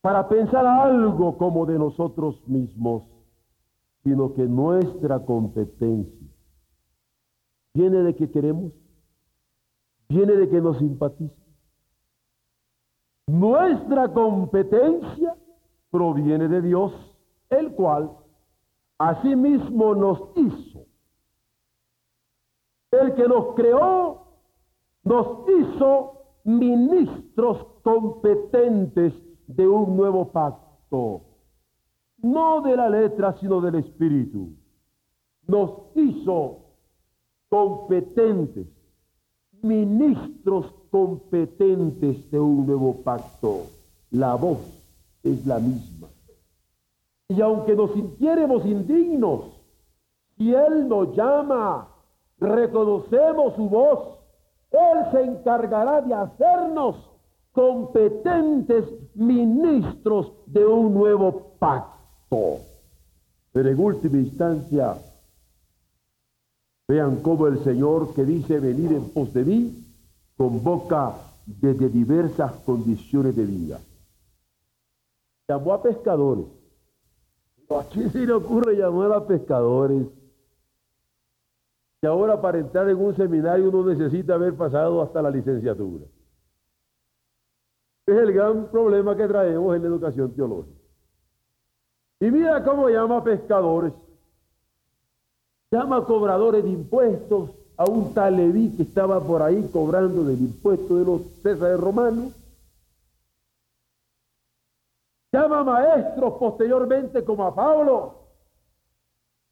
para 0.00 0.26
pensar 0.26 0.64
algo 0.64 1.36
como 1.36 1.66
de 1.66 1.78
nosotros 1.78 2.40
mismos, 2.48 3.02
sino 4.04 4.32
que 4.32 4.44
nuestra 4.44 5.22
competencia 5.26 6.28
viene 7.74 7.98
de 8.04 8.16
que 8.16 8.30
queremos, 8.30 8.72
viene 10.08 10.32
de 10.32 10.48
que 10.48 10.62
nos 10.62 10.78
simpatiza. 10.78 11.44
Nuestra 13.26 14.10
competencia 14.10 15.36
proviene 15.90 16.48
de 16.48 16.62
Dios, 16.62 16.94
el 17.50 17.74
cual 17.74 18.16
asimismo 18.96 19.94
nos 19.94 20.30
hizo. 20.36 20.86
El 22.92 23.14
que 23.14 23.28
nos 23.28 23.54
creó 23.54 24.17
nos 25.08 25.48
hizo 25.48 26.12
ministros 26.44 27.66
competentes 27.82 29.14
de 29.46 29.66
un 29.66 29.96
nuevo 29.96 30.30
pacto 30.30 31.28
no 32.22 32.60
de 32.62 32.76
la 32.76 32.88
letra, 32.88 33.34
sino 33.38 33.60
del 33.60 33.76
espíritu. 33.76 34.50
Nos 35.46 35.70
hizo 35.94 36.58
competentes, 37.48 38.66
ministros 39.62 40.66
competentes 40.90 42.30
de 42.30 42.40
un 42.40 42.66
nuevo 42.66 43.02
pacto. 43.02 43.62
La 44.10 44.34
voz 44.34 44.58
es 45.22 45.46
la 45.46 45.58
misma. 45.58 46.08
Y 47.28 47.40
aunque 47.40 47.74
nos 47.74 47.92
sintiéramos 47.92 48.64
indignos, 48.64 49.44
si 50.36 50.54
Él 50.54 50.88
nos 50.88 51.14
llama, 51.14 51.88
reconocemos 52.38 53.54
su 53.54 53.68
voz, 53.68 54.17
Él 54.70 55.10
se 55.10 55.22
encargará 55.22 56.02
de 56.02 56.14
hacernos 56.14 56.96
competentes 57.52 58.84
ministros 59.14 60.32
de 60.46 60.64
un 60.64 60.94
nuevo 60.94 61.54
pacto. 61.58 62.58
Pero 63.52 63.68
en 63.68 63.80
última 63.80 64.18
instancia, 64.18 64.96
vean 66.86 67.16
cómo 67.16 67.46
el 67.46 67.62
Señor 67.64 68.14
que 68.14 68.24
dice 68.24 68.60
venir 68.60 68.92
en 68.92 69.10
pos 69.10 69.32
de 69.32 69.44
mí, 69.44 69.84
convoca 70.36 71.14
desde 71.46 71.88
diversas 71.88 72.52
condiciones 72.64 73.34
de 73.34 73.44
vida. 73.44 73.80
Llamó 75.48 75.72
a 75.72 75.82
pescadores. 75.82 76.46
¿A 77.70 77.82
quién 77.90 78.10
se 78.12 78.26
le 78.26 78.32
ocurre 78.32 78.76
llamar 78.76 79.12
a 79.12 79.26
pescadores? 79.26 80.06
Y 82.00 82.06
ahora 82.06 82.40
para 82.40 82.58
entrar 82.58 82.88
en 82.88 82.96
un 82.96 83.16
seminario 83.16 83.68
uno 83.68 83.92
necesita 83.92 84.34
haber 84.34 84.54
pasado 84.54 85.02
hasta 85.02 85.20
la 85.20 85.30
licenciatura. 85.30 86.04
Es 88.06 88.16
el 88.16 88.32
gran 88.32 88.66
problema 88.66 89.16
que 89.16 89.26
traemos 89.26 89.74
en 89.74 89.82
la 89.82 89.88
educación 89.88 90.32
teológica. 90.32 90.78
Y 92.20 92.30
mira 92.30 92.62
cómo 92.64 92.88
llama 92.88 93.22
pescadores. 93.22 93.92
Llama 95.70 96.04
cobradores 96.04 96.64
de 96.64 96.70
impuestos 96.70 97.50
a 97.76 97.84
un 97.84 98.14
tal 98.14 98.36
Leví 98.36 98.76
que 98.76 98.84
estaba 98.84 99.20
por 99.20 99.42
ahí 99.42 99.68
cobrando 99.72 100.24
del 100.24 100.40
impuesto 100.40 100.96
de 100.96 101.04
los 101.04 101.22
césares 101.42 101.78
romanos. 101.78 102.32
Llama 105.32 105.62
maestros 105.64 106.34
posteriormente 106.38 107.24
como 107.24 107.44
a 107.44 107.54
Pablo. 107.54 108.14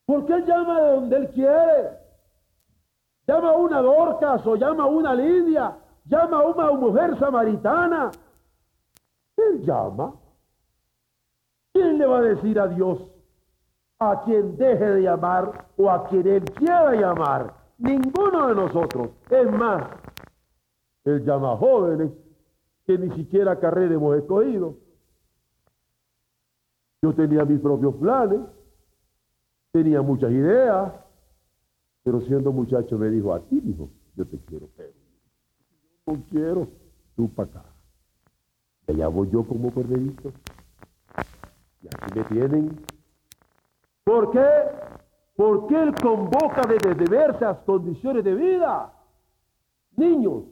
Porque 0.06 0.32
él 0.32 0.46
llama 0.46 0.80
de 0.80 0.90
donde 0.92 1.16
él 1.16 1.28
quiere. 1.30 2.05
Llama 3.26 3.50
a 3.50 3.56
una 3.56 3.82
Dorcas 3.82 4.46
o 4.46 4.56
llama 4.56 4.84
a 4.84 4.86
una 4.86 5.14
Lidia. 5.14 5.76
Llama 6.04 6.38
a 6.38 6.42
una 6.42 6.72
mujer 6.72 7.18
samaritana. 7.18 8.10
Él 9.36 9.62
llama 9.64 10.14
¿Quién 11.76 11.98
le 11.98 12.06
va 12.06 12.20
a 12.20 12.22
decir 12.22 12.58
a 12.58 12.68
Dios 12.68 12.98
a 13.98 14.22
quien 14.24 14.56
deje 14.56 14.82
de 14.82 15.02
llamar 15.02 15.66
o 15.76 15.90
a 15.90 16.06
quien 16.08 16.26
él 16.26 16.44
quiera 16.54 16.94
llamar? 16.94 17.52
Ninguno 17.76 18.48
de 18.48 18.54
nosotros. 18.54 19.10
Es 19.28 19.50
más, 19.50 19.84
él 21.04 21.22
llama 21.22 21.52
a 21.52 21.56
jóvenes 21.58 22.12
que 22.86 22.96
ni 22.96 23.14
siquiera 23.14 23.60
carrera 23.60 23.94
hemos 23.94 24.16
escogido. 24.16 24.76
Yo 27.02 27.14
tenía 27.14 27.44
mis 27.44 27.60
propios 27.60 27.94
planes, 27.96 28.40
tenía 29.72 30.00
muchas 30.00 30.30
ideas, 30.30 30.94
pero 32.06 32.20
siendo 32.20 32.52
muchacho 32.52 32.96
me 32.96 33.10
dijo, 33.10 33.34
a 33.34 33.40
ti, 33.40 33.60
hijo, 33.66 33.90
yo 34.14 34.24
te 34.24 34.38
quiero, 34.38 34.68
pero 34.76 34.92
no 36.06 36.22
quiero, 36.30 36.68
tú 37.16 37.28
para 37.28 37.50
acá. 37.50 37.64
Allá 38.86 39.08
voy 39.08 39.28
yo 39.28 39.42
como 39.42 39.74
corderito. 39.74 40.30
Y 41.82 41.88
aquí 41.88 42.14
me 42.14 42.24
tienen. 42.26 42.80
¿Por 44.04 44.30
qué? 44.30 44.46
Porque 45.34 45.82
Él 45.82 45.92
convoca 46.00 46.62
desde 46.68 46.94
diversas 46.94 47.58
condiciones 47.66 48.22
de 48.22 48.36
vida. 48.36 48.92
Niños, 49.96 50.44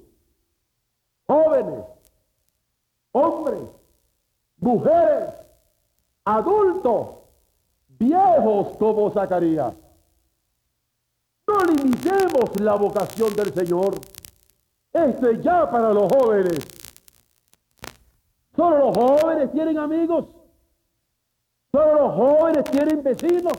jóvenes, 1.24 1.84
hombres, 3.12 3.62
mujeres, 4.56 5.34
adultos, 6.24 7.10
viejos 7.90 8.76
como 8.76 9.12
Zacarías. 9.12 9.83
No 11.46 11.62
limitemos 11.64 12.60
la 12.60 12.74
vocación 12.74 13.34
del 13.34 13.52
Señor. 13.52 13.94
Esto 14.92 15.28
es 15.28 15.42
ya 15.42 15.70
para 15.70 15.92
los 15.92 16.10
jóvenes. 16.12 16.58
Solo 18.56 18.78
los 18.78 18.96
jóvenes 18.96 19.52
tienen 19.52 19.78
amigos. 19.78 20.26
Solo 21.72 21.94
los 21.94 22.14
jóvenes 22.14 22.64
tienen 22.64 23.02
vecinos. 23.02 23.52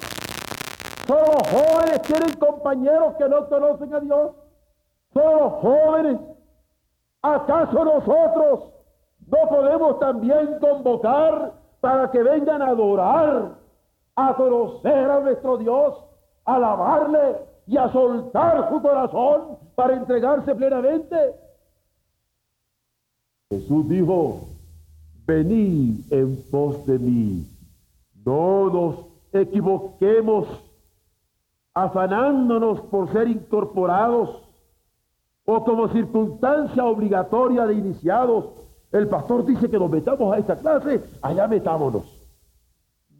Solo 1.06 1.26
los 1.34 1.50
jóvenes 1.50 2.02
tienen 2.04 2.34
compañeros 2.36 3.16
que 3.18 3.30
no 3.30 3.48
conocen 3.48 3.94
a 3.94 4.00
Dios. 4.00 4.32
Solo 5.14 5.40
los 5.40 5.54
jóvenes. 5.62 6.20
¿Acaso 7.22 7.86
nosotros 7.86 8.72
no 9.28 9.50
podemos 9.50 10.00
también 10.00 10.60
convocar 10.60 11.54
para 11.82 12.10
que 12.12 12.24
vengan 12.24 12.62
a 12.62 12.68
adorar, 12.70 13.56
a 14.16 14.36
conocer 14.36 15.12
a 15.12 15.20
nuestro 15.20 15.58
Dios, 15.58 16.04
a 16.46 16.56
alabarle 16.56 17.36
y 17.68 17.78
a 17.78 17.92
soltar 17.92 18.70
su 18.70 18.82
corazón 18.82 19.58
para 19.76 19.96
entregarse 19.96 20.54
plenamente? 20.56 21.16
Jesús 23.50 23.88
dijo, 23.90 24.42
venid 25.26 26.02
en 26.12 26.42
pos 26.52 26.86
de 26.86 27.00
mí. 27.00 27.46
No 28.26 28.70
nos 28.70 28.96
equivoquemos 29.34 30.48
afanándonos 31.74 32.82
por 32.82 33.12
ser 33.12 33.28
incorporados 33.28 34.42
o 35.46 35.64
como 35.64 35.90
circunstancia 35.90 36.86
obligatoria 36.86 37.66
de 37.66 37.74
iniciados. 37.76 38.46
El 38.92 39.08
pastor 39.08 39.46
dice 39.46 39.70
que 39.70 39.78
nos 39.78 39.92
metamos 39.92 40.34
a 40.34 40.40
esta 40.40 40.58
clase, 40.58 41.04
allá 41.22 41.48
metámonos. 41.48 42.04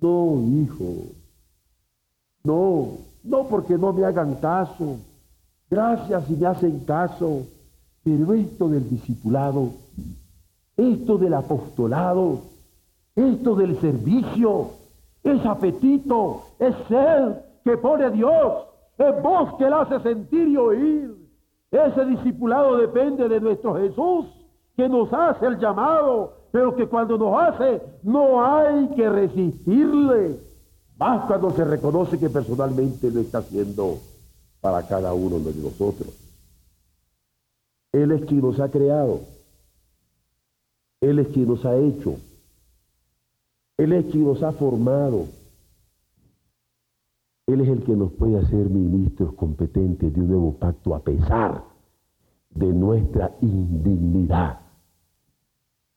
No, 0.02 0.42
hijo. 0.42 1.12
No, 2.44 2.90
no 3.26 3.48
porque 3.48 3.78
no 3.78 3.92
me 3.94 4.06
hagan 4.06 4.36
caso. 4.36 5.00
Gracias 5.70 6.26
si 6.28 6.36
me 6.36 6.48
hacen 6.48 6.80
caso. 6.82 7.44
Pero 8.04 8.34
esto 8.34 8.70
del 8.70 8.88
discipulado, 8.88 9.72
esto 10.78 11.18
del 11.18 11.34
apostolado, 11.34 12.40
esto 13.16 13.56
del 13.56 13.80
servicio, 13.82 14.70
es 15.24 15.44
apetito, 15.44 16.44
es 16.60 16.76
sed 16.88 17.34
que 17.64 17.78
pone 17.78 18.12
Dios, 18.12 18.66
es 19.00 19.24
voz 19.24 19.56
que 19.58 19.66
le 19.66 19.74
hace 19.74 20.00
sentir 20.02 20.48
y 20.50 20.56
oír. 20.58 21.16
Ese 21.72 22.06
discipulado 22.06 22.78
depende 22.78 23.28
de 23.28 23.42
nuestro 23.42 23.76
Jesús, 23.76 24.28
que 24.78 24.88
nos 24.88 25.12
hace 25.12 25.48
el 25.48 25.58
llamado, 25.58 26.34
pero 26.52 26.76
que 26.76 26.88
cuando 26.88 27.18
nos 27.18 27.42
hace 27.42 27.82
no 28.04 28.46
hay 28.46 28.88
que 28.90 29.10
resistirle. 29.10 30.40
Más 30.98 31.26
cuando 31.26 31.52
se 31.52 31.66
reconoce 31.66 32.18
que 32.18 32.30
personalmente 32.30 33.12
lo 33.12 33.20
está 33.20 33.40
haciendo 33.40 34.00
para 34.62 34.88
cada 34.88 35.14
uno 35.14 35.40
de 35.40 35.54
nosotros. 35.54 36.10
Él 37.92 38.12
es 38.12 38.26
quien 38.26 38.42
nos 38.42 38.60
ha 38.60 38.70
creado. 38.70 39.22
Él 41.02 41.20
es 41.20 41.28
quien 41.28 41.48
nos 41.48 41.66
ha 41.66 41.76
hecho. 41.76 42.16
Él 43.78 43.94
es 43.94 44.06
quien 44.06 44.26
nos 44.26 44.42
ha 44.42 44.54
formado. 44.54 45.28
Él 47.48 47.62
es 47.62 47.68
el 47.68 47.84
que 47.84 47.96
nos 47.96 48.12
puede 48.14 48.40
hacer 48.40 48.70
ministros 48.70 49.34
competentes 49.36 50.14
de 50.14 50.20
un 50.20 50.28
nuevo 50.28 50.54
pacto 50.58 50.96
a 50.96 51.04
pesar 51.04 51.64
de 52.50 52.68
nuestra 52.68 53.36
indignidad. 53.42 54.62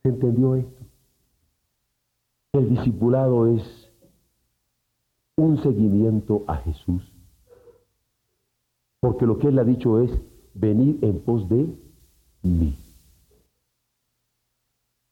¿Se 0.02 0.10
entendió 0.10 0.56
esto? 0.56 0.82
El 2.52 2.68
discipulado 2.70 3.46
es 3.46 3.87
un 5.38 5.62
seguimiento 5.62 6.42
a 6.48 6.56
Jesús. 6.56 7.02
Porque 9.00 9.24
lo 9.24 9.38
que 9.38 9.48
Él 9.48 9.58
ha 9.60 9.64
dicho 9.64 10.00
es 10.00 10.10
venir 10.52 10.98
en 11.02 11.20
pos 11.20 11.48
de 11.48 11.72
mí. 12.42 12.76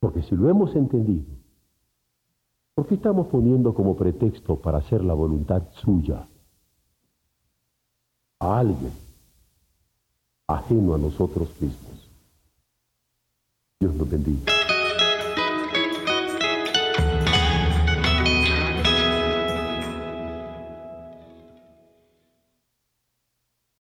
Porque 0.00 0.22
si 0.22 0.34
lo 0.34 0.48
hemos 0.50 0.74
entendido, 0.74 1.32
¿por 2.74 2.88
qué 2.88 2.96
estamos 2.96 3.28
poniendo 3.28 3.72
como 3.72 3.96
pretexto 3.96 4.56
para 4.56 4.78
hacer 4.78 5.04
la 5.04 5.14
voluntad 5.14 5.62
suya 5.74 6.28
a 8.40 8.58
alguien 8.58 8.92
ajeno 10.48 10.94
a 10.94 10.98
nosotros 10.98 11.48
mismos? 11.60 12.10
Dios 13.78 13.94
nos 13.94 14.10
bendiga. 14.10 14.75